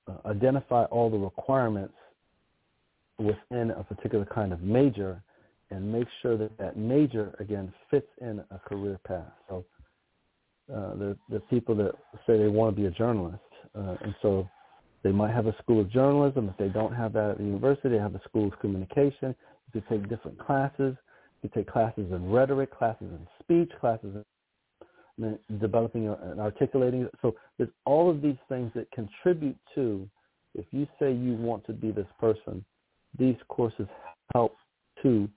[0.09, 1.95] uh, identify all the requirements
[3.19, 5.23] within a particular kind of major,
[5.71, 9.33] and make sure that that major again fits in a career path.
[9.49, 9.65] So
[10.75, 11.93] uh, the the people that
[12.27, 13.39] say they want to be a journalist,
[13.79, 14.49] uh, and so
[15.03, 16.49] they might have a school of journalism.
[16.49, 19.35] If they don't have that at the university, they have a school of communication.
[19.73, 20.97] You could take different classes.
[21.43, 24.25] You could take classes in rhetoric, classes in speech, classes
[25.19, 27.09] in developing and articulating.
[27.21, 30.09] So there's all of these things that contribute to.
[30.55, 32.65] If you say you want to be this person,
[33.19, 33.87] these courses
[34.35, 34.57] help
[35.03, 35.29] to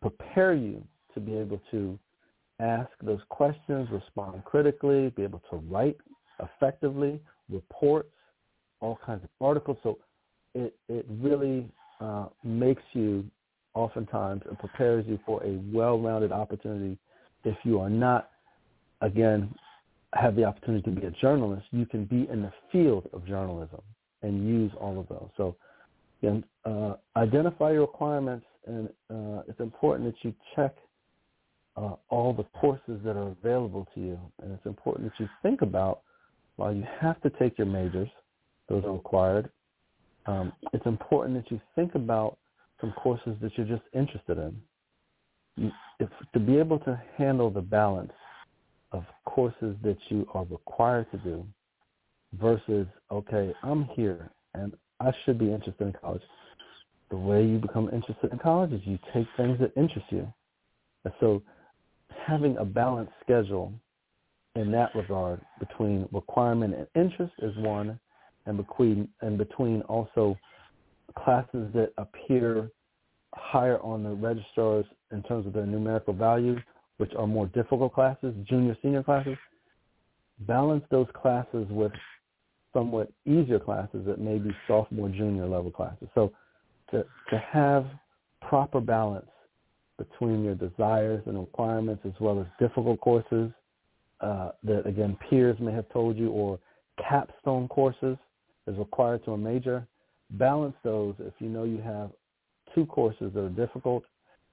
[0.00, 0.82] prepare you
[1.14, 1.98] to be able to
[2.60, 5.96] ask those questions, respond critically, be able to write
[6.40, 7.20] effectively,
[7.50, 8.10] reports,
[8.80, 9.78] all kinds of articles.
[9.82, 9.98] So
[10.54, 11.68] it, it really
[12.00, 13.24] uh, makes you
[13.74, 16.98] oftentimes and prepares you for a well-rounded opportunity.
[17.44, 18.30] If you are not,
[19.00, 19.54] again,
[20.14, 23.80] have the opportunity to be a journalist, you can be in the field of journalism
[24.22, 25.28] and use all of those.
[25.36, 25.56] So
[26.22, 30.74] again, uh, identify your requirements and uh, it's important that you check
[31.76, 35.62] uh, all the courses that are available to you, and it's important that you think
[35.62, 36.00] about
[36.56, 38.08] while you have to take your majors,
[38.68, 39.50] those are required.
[40.26, 42.36] Um, it's important that you think about
[42.80, 45.72] some courses that you're just interested in.
[45.98, 48.12] If to be able to handle the balance
[48.92, 51.44] of courses that you are required to do
[52.40, 56.22] versus okay, I'm here and I should be interested in college.
[57.10, 60.32] The way you become interested in college is you take things that interest you.
[61.04, 61.42] And so
[62.26, 63.72] having a balanced schedule
[64.54, 67.98] in that regard between requirement and interest is one
[68.48, 70.36] and between and between also
[71.16, 72.70] classes that appear
[73.34, 76.56] higher on the registrars in terms of their numerical value,
[76.96, 79.36] which are more difficult classes, junior, senior classes,
[80.40, 81.92] balance those classes with
[82.72, 86.08] somewhat easier classes that may be sophomore, junior level classes.
[86.14, 86.32] So
[86.90, 87.86] to, to have
[88.40, 89.28] proper balance
[89.98, 93.50] between your desires and requirements as well as difficult courses
[94.20, 96.58] uh, that, again, peers may have told you or
[96.98, 98.16] capstone courses
[98.68, 99.86] is required to a major.
[100.32, 101.14] Balance those.
[101.18, 102.10] If you know you have
[102.74, 104.04] two courses that are difficult,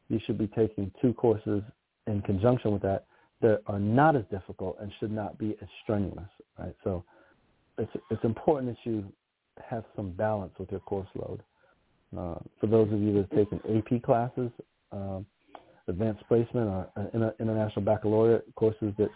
[0.09, 1.61] you should be taking two courses
[2.07, 3.05] in conjunction with that
[3.41, 6.75] that are not as difficult and should not be as strenuous, right?
[6.83, 7.03] So
[7.77, 9.03] it's it's important that you
[9.69, 11.41] have some balance with your course load.
[12.17, 14.51] Uh, for those of you that have taken AP classes,
[14.91, 15.25] um,
[15.87, 19.09] advanced placement or uh, international baccalaureate courses that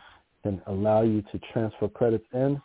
[0.44, 2.62] can allow you to transfer credits in,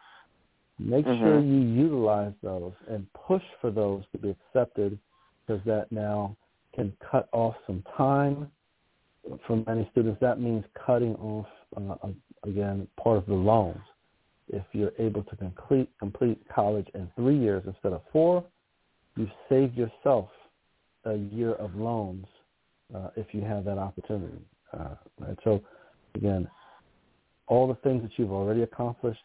[0.79, 1.23] make mm-hmm.
[1.23, 4.99] sure you utilize those and push for those to be accepted
[5.47, 6.37] because that now
[6.75, 8.51] can cut off some time
[9.47, 10.21] for many students.
[10.21, 11.47] That means cutting off,
[11.77, 12.09] uh,
[12.43, 13.81] again, part of the loans.
[14.49, 18.45] If you're able to complete complete college in three years instead of four,
[19.17, 20.29] you've saved yourself
[21.07, 22.27] a year of loans
[22.95, 24.45] uh, if you have that opportunity.
[24.73, 25.39] Uh, right?
[25.45, 25.63] So,
[26.15, 26.49] again,
[27.47, 29.21] all the things that you've already accomplished,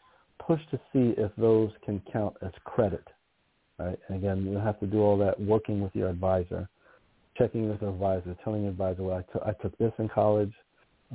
[0.46, 3.04] push to see if those can count as credit.
[3.78, 3.98] Right?
[4.08, 6.68] And again, you have to do all that working with your advisor,
[7.36, 10.52] checking with your advisor, telling your advisor, well, I, t- I took this in college,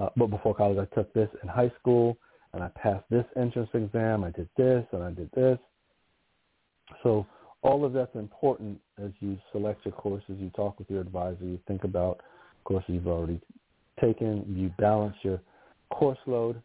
[0.02, 2.18] uh, but before college, I took this in high school,
[2.54, 4.24] and I passed this entrance exam.
[4.24, 5.60] I did this, and I did this.
[7.04, 7.26] So
[7.62, 10.38] all of that's important as you select your courses.
[10.40, 11.44] You talk with your advisor.
[11.44, 12.22] You think about
[12.64, 13.42] courses you've already
[14.00, 14.46] taken.
[14.48, 15.42] You balance your
[15.90, 16.62] course load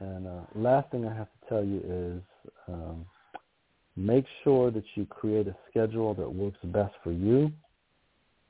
[0.00, 2.22] and uh, last thing I have tell you is
[2.68, 3.06] um,
[3.96, 7.50] make sure that you create a schedule that works best for you,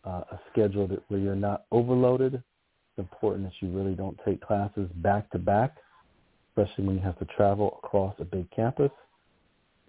[0.04, 2.34] uh, a schedule that where you're not overloaded.
[2.34, 5.76] It's important that you really don't take classes back to back,
[6.50, 8.90] especially when you have to travel across a big campus.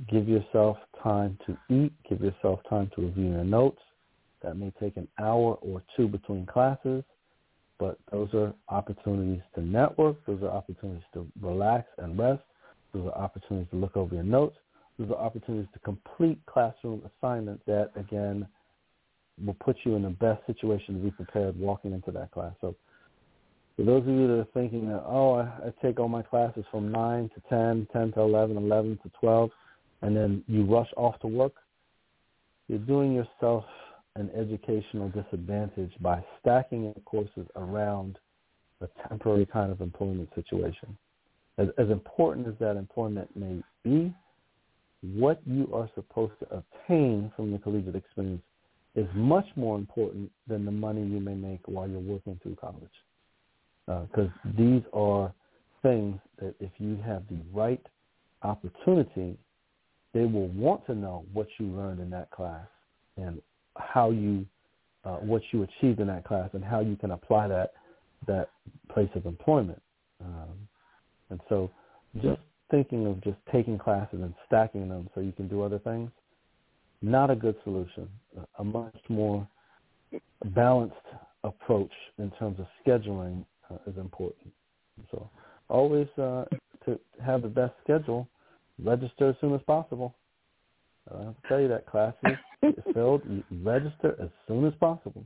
[0.10, 1.93] Give yourself time to eat.
[2.08, 3.82] Give yourself time to review your notes.
[4.43, 7.03] That may take an hour or two between classes
[7.80, 10.18] but those are opportunities to network.
[10.26, 12.41] Those are opportunities to relax and rest.
[12.94, 14.58] Those are opportunities to look over your notes.
[14.98, 18.48] Those are opportunities to complete classroom assignments that, again,
[19.46, 22.54] will put you in the best situation to be prepared walking into that class.
[22.62, 22.76] So
[23.76, 26.66] for those of you that are thinking that, oh, I, I take all my classes
[26.72, 29.52] from 9 to 10, 10 to 11, 11 to 12,
[30.02, 31.54] and then you rush off to work,
[32.68, 33.66] you're doing yourself
[34.16, 38.18] an educational disadvantage by stacking your courses around
[38.82, 40.98] a temporary kind of employment situation.
[41.58, 44.14] As, as important as that employment may be,
[45.01, 48.41] what you are supposed to obtain from your collegiate experience
[48.95, 52.89] is much more important than the money you may make while you're working through college.
[53.86, 55.32] Because uh, these are
[55.82, 57.82] things that if you have the right
[58.41, 59.38] opportunity,
[60.14, 62.68] they will want to know what you learned in that class
[63.18, 63.41] and
[63.78, 64.45] how you
[65.05, 67.74] uh, what you achieved in that class and how you can apply that
[68.26, 68.49] that
[68.91, 69.82] place of employment.
[70.24, 70.68] Um,
[71.30, 71.69] and so,
[72.21, 72.39] just
[72.71, 76.09] thinking of just taking classes and stacking them so you can do other things,
[77.01, 78.07] not a good solution.
[78.59, 79.47] A much more
[80.55, 80.95] balanced
[81.43, 84.51] approach in terms of scheduling uh, is important.
[85.11, 85.30] So,
[85.69, 86.45] always uh,
[86.86, 88.28] to have the best schedule,
[88.84, 90.15] register as soon as possible.
[91.13, 92.38] I have to tell you that classes
[92.93, 93.21] filled.
[93.30, 95.23] You register as soon as possible.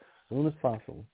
[0.00, 1.04] As soon as possible.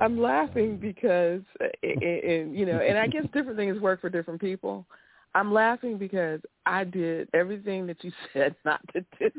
[0.00, 1.40] I'm laughing because,
[1.82, 4.86] and you know, and I guess different things work for different people.
[5.34, 9.30] I'm laughing because I did everything that you said not to do.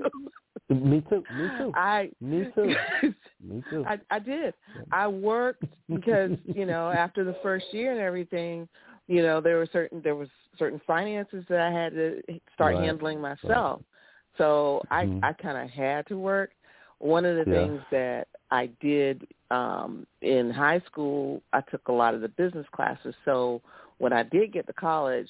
[0.69, 1.23] Me too.
[1.37, 1.71] Me too.
[1.75, 2.75] I me too.
[3.43, 3.85] me too.
[3.87, 4.53] I I did.
[4.91, 8.67] I worked because you know after the first year and everything,
[9.07, 12.21] you know there were certain there was certain finances that I had to
[12.53, 12.83] start right.
[12.85, 13.81] handling myself.
[13.81, 14.37] Right.
[14.37, 15.19] So mm-hmm.
[15.23, 16.51] I I kind of had to work.
[16.99, 17.57] One of the yeah.
[17.57, 21.41] things that I did um, in high school.
[21.53, 23.61] I took a lot of the business classes, so
[23.97, 25.27] when I did get to college,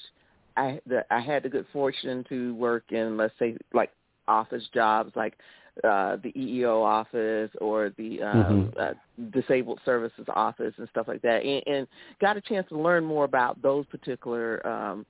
[0.58, 3.90] I the, I had the good fortune to work in let's say like
[4.28, 5.34] office jobs like
[5.82, 8.78] uh, the EEO office or the um, mm-hmm.
[8.78, 11.86] uh, disabled services office and stuff like that, and, and
[12.20, 15.06] got a chance to learn more about those particular um,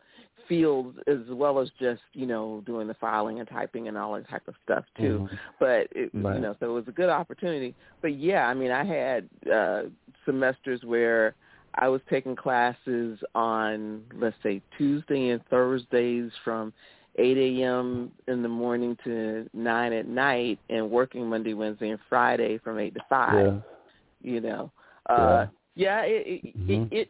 [0.48, 4.28] fields as well as just you know doing the filing and typing and all that
[4.28, 5.20] type of stuff too.
[5.22, 5.34] Mm-hmm.
[5.58, 6.36] But it, right.
[6.36, 7.74] you know, so it was a good opportunity.
[8.02, 9.82] But yeah, I mean, I had uh,
[10.24, 11.34] semesters where
[11.76, 16.72] I was taking classes on let's say Tuesday and Thursdays from
[17.16, 18.10] 8 a.m.
[18.26, 22.94] in the morning to 9 at night and working Monday, Wednesday, and Friday from 8
[22.94, 23.34] to 5.
[23.34, 24.32] Yeah.
[24.32, 24.72] You know.
[25.08, 26.02] Uh, yeah.
[26.02, 26.94] it, it, mm-hmm.
[26.94, 27.08] it,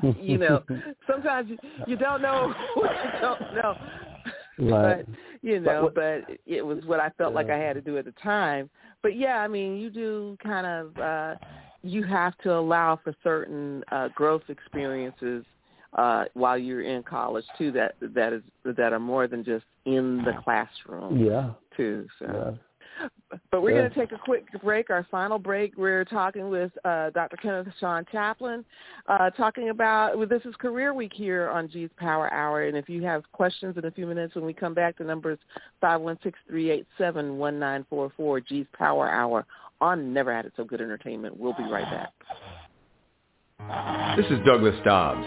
[0.00, 0.62] it you know,
[1.06, 1.50] sometimes
[1.86, 3.74] you don't know what you don't know.
[4.56, 5.04] Right.
[5.04, 7.34] But, you know, but, but it was what I felt yeah.
[7.34, 8.70] like I had to do at the time.
[9.02, 11.34] But yeah, I mean, you do kind of, uh,
[11.82, 15.44] you have to allow for certain uh, growth experiences
[15.94, 20.18] uh, while you're in college too that that is that are more than just in
[20.24, 21.18] the classroom.
[21.18, 21.50] Yeah.
[21.76, 22.06] Too.
[22.20, 22.26] So.
[22.26, 22.58] Yeah.
[23.50, 23.78] But we're yeah.
[23.78, 24.90] going to take a quick break.
[24.90, 25.76] Our final break.
[25.76, 27.36] We're talking with uh, Dr.
[27.36, 28.64] Kenneth Sean Chaplin,
[29.08, 32.66] uh, talking about well, this is Career Week here on G's Power Hour.
[32.66, 35.32] And if you have questions in a few minutes when we come back, the number
[35.32, 35.38] is
[35.80, 38.40] five one six three eight seven one nine four four.
[38.40, 39.46] G's Power Hour
[39.80, 41.38] on Never Had It So Good Entertainment.
[41.38, 42.12] We'll be right back.
[44.16, 45.26] This is Douglas Dobbs,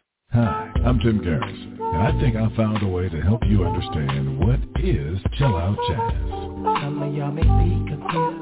[0.81, 4.39] Hi, I'm Tim Garrison, and I think I found a way to help you understand
[4.39, 6.29] what is chill out jazz.
[6.29, 8.39] Some of y'all may be confused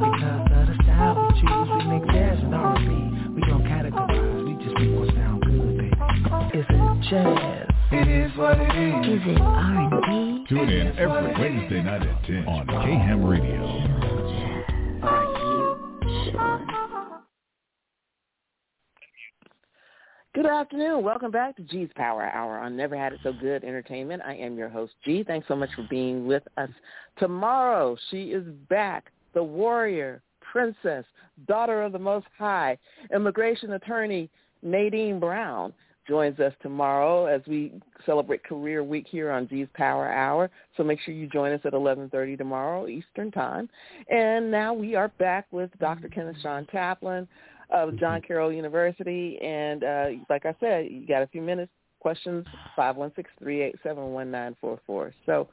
[0.00, 1.68] because of the style we choose.
[1.76, 2.88] We make jazz and R&B.
[3.34, 4.44] We don't categorize.
[4.46, 6.58] We just make what sound good, baby.
[6.58, 7.68] Is it jazz?
[7.92, 9.20] It is what it is.
[9.20, 10.46] Is it R&B?
[10.48, 13.64] Tune in every Wednesday night at 10 on KHAM Radio.
[15.02, 15.76] Are you
[16.32, 16.81] chillin'?
[20.34, 21.04] Good afternoon.
[21.04, 24.22] Welcome back to G's Power Hour on Never Had It So Good Entertainment.
[24.24, 25.22] I am your host, G.
[25.22, 26.70] Thanks so much for being with us.
[27.18, 31.04] Tomorrow, she is back, the warrior, princess,
[31.46, 32.78] daughter of the Most High,
[33.14, 34.30] immigration attorney
[34.62, 35.74] Nadine Brown
[36.08, 37.72] joins us tomorrow as we
[38.06, 40.50] celebrate Career Week here on G's Power Hour.
[40.76, 43.68] So make sure you join us at 11:30 tomorrow Eastern Time.
[44.08, 46.08] And now we are back with Dr.
[46.08, 47.28] Kenneth Sean Chaplin
[47.72, 48.20] of John.
[48.20, 49.38] Carroll University.
[49.42, 51.72] And uh, like I said, you got a few minutes.
[52.00, 52.44] Questions,
[52.74, 55.14] five one six three eight seven one nine four four.
[55.24, 55.48] So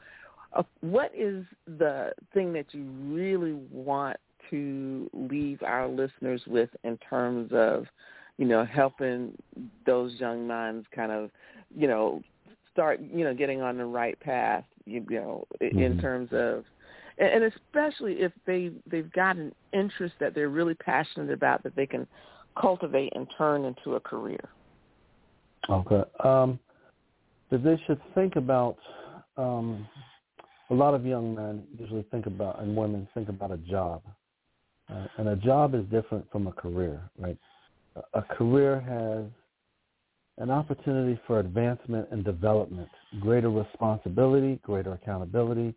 [0.54, 1.46] uh, what is
[1.78, 4.18] the thing that you really want
[4.50, 7.86] to leave our listeners with in terms of,
[8.38, 9.34] you know, helping
[9.86, 11.30] those young minds kind of,
[11.78, 12.20] you know,
[12.74, 15.78] start, you know, getting on the right path, you, you know, mm-hmm.
[15.78, 16.64] in terms of
[17.20, 21.86] and especially if they they've got an interest that they're really passionate about that they
[21.86, 22.08] can
[22.60, 24.50] cultivate and turn into a career.
[25.70, 26.04] Okay.
[26.24, 26.60] Um,
[27.52, 28.78] that they should think about.
[29.38, 29.88] Um,
[30.72, 34.04] a lot of young men usually think about, and women think about a job,
[34.92, 37.38] uh, and a job is different from a career, right?
[38.14, 39.26] A career has
[40.38, 42.88] an opportunity for advancement and development,
[43.20, 45.74] greater responsibility, greater accountability,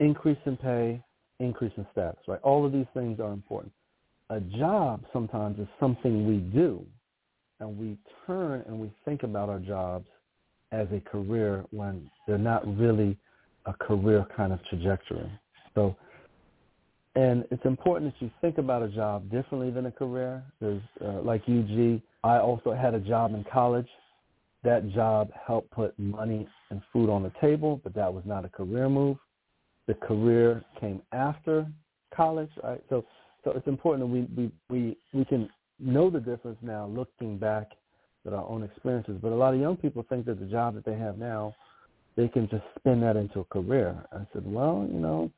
[0.00, 1.02] increase in pay,
[1.40, 2.40] increase in status, right?
[2.42, 3.72] All of these things are important.
[4.30, 6.84] A job sometimes is something we do,
[7.60, 7.96] and we
[8.26, 10.06] turn and we think about our jobs
[10.70, 13.16] as a career when they're not really
[13.66, 15.30] a career kind of trajectory.
[15.74, 15.96] So,
[17.14, 20.42] and it's important that you think about a job differently than a career.
[20.60, 23.88] There's, uh, like you, G, I also had a job in college.
[24.62, 28.48] That job helped put money and food on the table, but that was not a
[28.48, 29.16] career move
[29.88, 31.66] the career came after
[32.14, 32.82] college, right?
[32.88, 33.04] So
[33.42, 35.48] so it's important that we we we, we can
[35.80, 37.72] know the difference now looking back
[38.26, 39.16] at our own experiences.
[39.20, 41.54] But a lot of young people think that the job that they have now,
[42.16, 43.96] they can just spin that into a career.
[44.12, 45.30] I said, well, you know,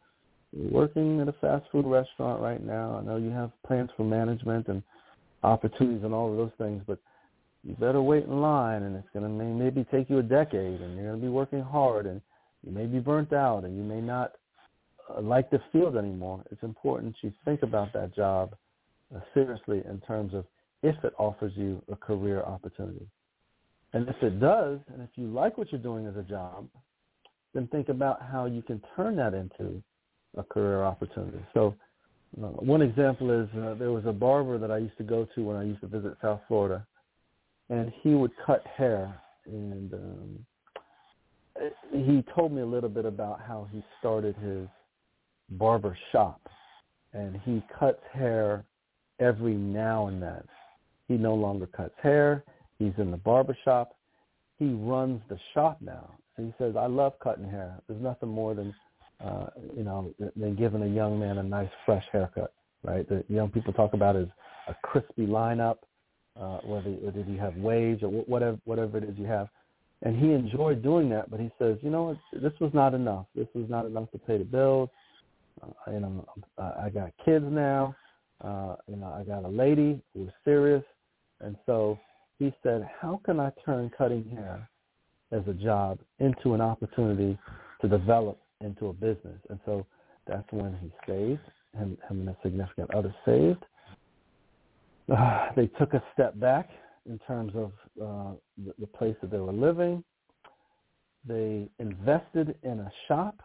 [0.52, 2.96] you're working at a fast food restaurant right now.
[2.96, 4.82] I know you have plans for management and
[5.42, 6.98] opportunities and all of those things, but
[7.62, 10.96] you better wait in line and it's going to maybe take you a decade and
[10.96, 12.20] you're going to be working hard and
[12.64, 14.32] you may be burnt out and you may not
[15.08, 16.44] uh, like the field anymore.
[16.50, 18.54] It's important you think about that job
[19.14, 20.44] uh, seriously in terms of
[20.82, 23.06] if it offers you a career opportunity.
[23.92, 26.68] And if it does, and if you like what you're doing as a job,
[27.54, 29.82] then think about how you can turn that into
[30.36, 31.40] a career opportunity.
[31.54, 31.74] So
[32.40, 35.44] uh, one example is uh, there was a barber that I used to go to
[35.44, 36.86] when I used to visit South Florida,
[37.68, 39.20] and he would cut hair.
[39.46, 40.46] And um,
[41.92, 44.66] he told me a little bit about how he started his
[45.50, 46.40] barber shop,
[47.12, 48.64] and he cuts hair
[49.18, 50.42] every now and then.
[51.08, 52.44] He no longer cuts hair.
[52.78, 53.96] He's in the barber shop.
[54.58, 56.14] He runs the shop now.
[56.36, 57.76] So he says, I love cutting hair.
[57.88, 58.74] There's nothing more than
[59.24, 59.46] uh,
[59.76, 62.52] you know, than giving a young man a nice fresh haircut,
[62.82, 63.06] right?
[63.08, 64.28] The young people talk about is
[64.68, 65.76] a crispy lineup,
[66.40, 69.48] uh, whether, whether you have waves or whatever whatever it is you have.
[70.02, 73.26] And he enjoyed doing that, but he says, you know, this was not enough.
[73.34, 74.88] This was not enough to pay the bills.
[75.62, 76.26] Uh, you know,
[76.58, 77.94] I got kids now.
[78.42, 80.82] Uh, you know, I got a lady who's serious,
[81.40, 81.98] and so
[82.38, 84.66] he said, how can I turn cutting hair
[85.32, 87.38] as a job into an opportunity
[87.80, 89.38] to develop into a business.
[89.48, 89.86] And so
[90.26, 91.40] that's when he saved,
[91.76, 93.64] him, him and a significant other saved.
[95.10, 96.68] Uh, they took a step back
[97.08, 98.34] in terms of uh,
[98.64, 100.04] the, the place that they were living.
[101.26, 103.40] They invested in a shop.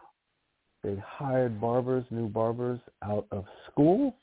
[0.82, 4.14] They hired barbers, new barbers out of school,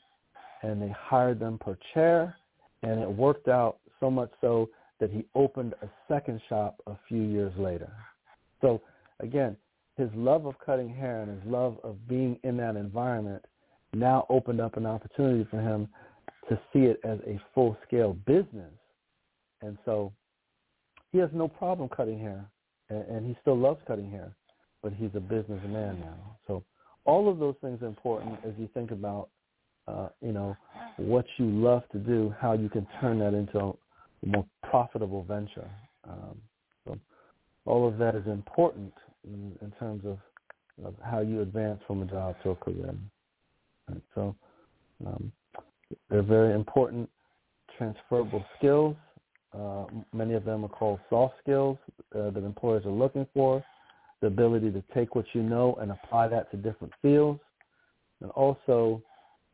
[0.62, 2.36] and they hired them per chair.
[2.82, 4.70] And it worked out so much so
[5.00, 7.92] that he opened a second shop a few years later.
[8.60, 8.80] So
[9.20, 9.56] again,
[9.96, 13.44] his love of cutting hair and his love of being in that environment
[13.92, 15.88] now opened up an opportunity for him
[16.48, 18.72] to see it as a full-scale business.
[19.64, 20.12] And so
[21.12, 22.44] he has no problem cutting hair,
[22.90, 24.34] and, and he still loves cutting hair,
[24.82, 26.36] but he's a businessman now.
[26.46, 26.62] So
[27.04, 29.28] all of those things are important as you think about,
[29.88, 30.56] uh, you know,
[30.96, 33.72] what you love to do, how you can turn that into a
[34.26, 35.70] more profitable venture.
[36.08, 36.40] Um,
[36.84, 36.98] so
[37.64, 38.92] all of that is important
[39.24, 40.18] in, in terms of,
[40.84, 42.94] of, how you advance from a job to a career.
[43.88, 44.02] Right?
[44.14, 44.36] So
[45.06, 45.32] um,
[46.10, 47.08] they're very important
[47.76, 48.96] transferable skills.
[49.54, 51.78] Uh, many of them are called soft skills
[52.14, 53.64] uh, that employers are looking for.
[54.20, 57.40] The ability to take what you know and apply that to different fields.
[58.20, 59.02] And also,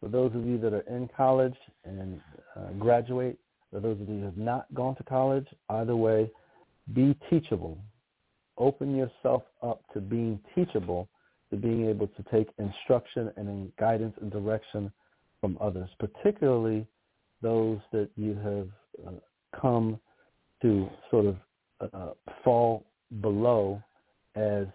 [0.01, 2.20] for those of you that are in college and
[2.57, 3.38] uh, graduate,
[3.72, 6.30] for those of you who have not gone to college, either way,
[6.94, 7.78] be teachable
[8.61, 11.09] open yourself up to being teachable,
[11.51, 14.92] to being able to take instruction and guidance and direction
[15.40, 16.86] from others, particularly
[17.42, 18.68] those that you have
[19.07, 19.18] uh,
[19.59, 19.98] come
[20.62, 21.36] to sort of
[21.92, 22.11] uh,
[22.44, 22.84] fall
[23.20, 23.82] below
[24.34, 24.66] as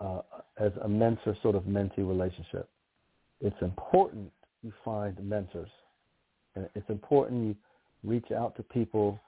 [0.00, 0.20] uh,
[0.58, 2.68] as a mentor sort of mentee relationship.
[3.40, 4.30] It's important
[4.62, 5.70] you find mentors.
[6.74, 7.56] It's important you
[8.04, 9.20] reach out to people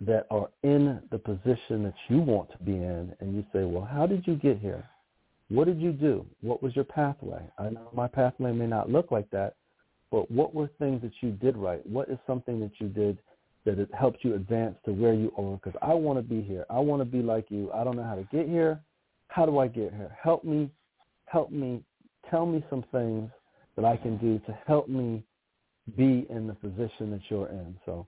[0.00, 3.84] that are in the position that you want to be in and you say, well,
[3.84, 4.88] how did you get here?
[5.48, 6.24] What did you do?
[6.40, 7.42] What was your pathway?
[7.58, 9.54] I know my pathway may not look like that,
[10.10, 11.84] but what were things that you did right?
[11.86, 13.18] What is something that you did
[13.68, 15.60] that it helps you advance to where you are?
[15.62, 16.64] Because I want to be here.
[16.70, 17.70] I want to be like you.
[17.72, 18.80] I don't know how to get here.
[19.28, 20.16] How do I get here?
[20.22, 20.70] Help me.
[21.26, 21.82] Help me.
[22.30, 23.30] Tell me some things
[23.76, 25.22] that I can do to help me
[25.96, 27.76] be in the position that you're in.
[27.84, 28.06] So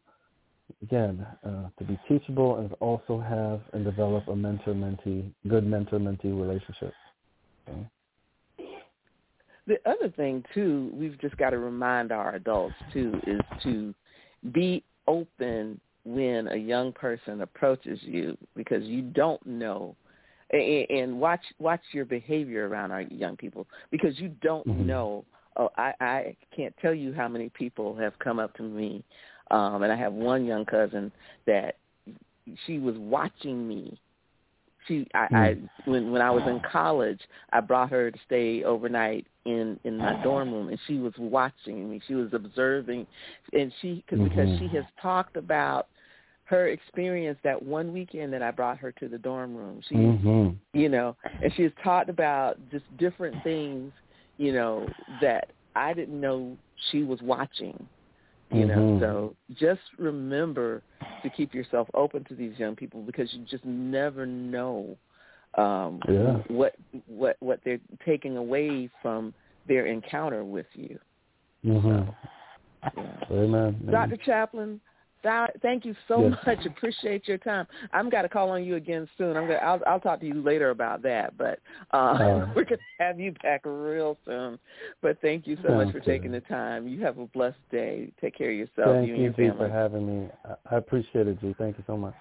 [0.83, 6.93] again, uh, to be teachable and also have and develop a mentor-mentee, good mentor-mentee relationship.
[7.69, 7.87] Okay.
[9.67, 13.95] The other thing too, we've just got to remind our adults too, is to
[14.53, 19.95] be open when a young person approaches you because you don't know
[20.51, 24.87] and watch watch your behavior around our young people because you don't mm-hmm.
[24.87, 25.25] know
[25.59, 29.05] oh i i can't tell you how many people have come up to me
[29.51, 31.11] um, and I have one young cousin
[31.47, 31.77] that
[32.67, 33.99] she was watching me.
[34.87, 35.35] She, I, mm.
[35.35, 35.91] I, hmm.
[35.91, 37.21] when when I was in college,
[37.53, 41.91] I brought her to stay overnight in in my dorm room, and she was watching
[41.91, 42.01] me.
[42.07, 43.07] She was observing,
[43.53, 44.29] and she cause, mm-hmm.
[44.29, 45.89] because she has talked about
[46.45, 49.81] her experience that one weekend that I brought her to the dorm room.
[49.89, 50.79] She, mm-hmm.
[50.79, 53.93] you know, and she has talked about just different things,
[54.37, 54.89] you know,
[55.21, 56.57] that I didn't know
[56.91, 57.87] she was watching
[58.53, 59.01] you know mm-hmm.
[59.01, 60.83] so just remember
[61.23, 64.97] to keep yourself open to these young people because you just never know
[65.57, 66.39] um yeah.
[66.49, 66.75] what
[67.07, 69.35] what what they're taking away from
[69.69, 70.99] their encounter with you
[71.65, 72.09] mm-hmm.
[72.83, 73.37] so, yeah.
[73.37, 73.89] Amen.
[73.91, 74.81] dr Chaplin
[75.23, 76.39] Thank you so yes.
[76.47, 76.67] much.
[76.67, 77.67] Appreciate your time.
[77.93, 79.37] I'm got to call on you again soon.
[79.37, 79.59] I'm gonna.
[79.59, 81.37] I'll, I'll talk to you later about that.
[81.37, 81.59] But
[81.93, 84.59] uh, uh, we're gonna have you back real soon.
[85.03, 86.89] But thank you so much for taking the time.
[86.89, 88.13] You have a blessed day.
[88.21, 88.97] Take care of yourself.
[88.97, 89.57] Thank you, and your family.
[89.57, 90.29] for having me.
[90.71, 91.55] I appreciate it, G.
[91.59, 92.15] Thank you so much.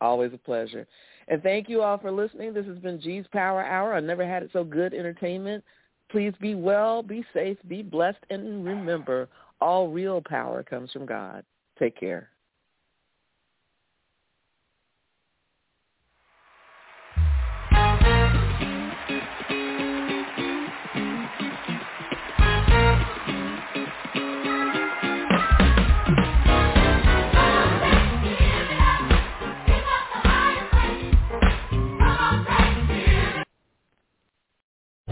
[0.00, 0.86] Always a pleasure.
[1.30, 2.52] And thank you all for listening.
[2.52, 3.94] This has been G's Power Hour.
[3.94, 5.62] I never had it so good entertainment.
[6.10, 9.28] Please be well, be safe, be blessed, and remember,
[9.60, 11.44] all real power comes from God.
[11.78, 12.30] Take care.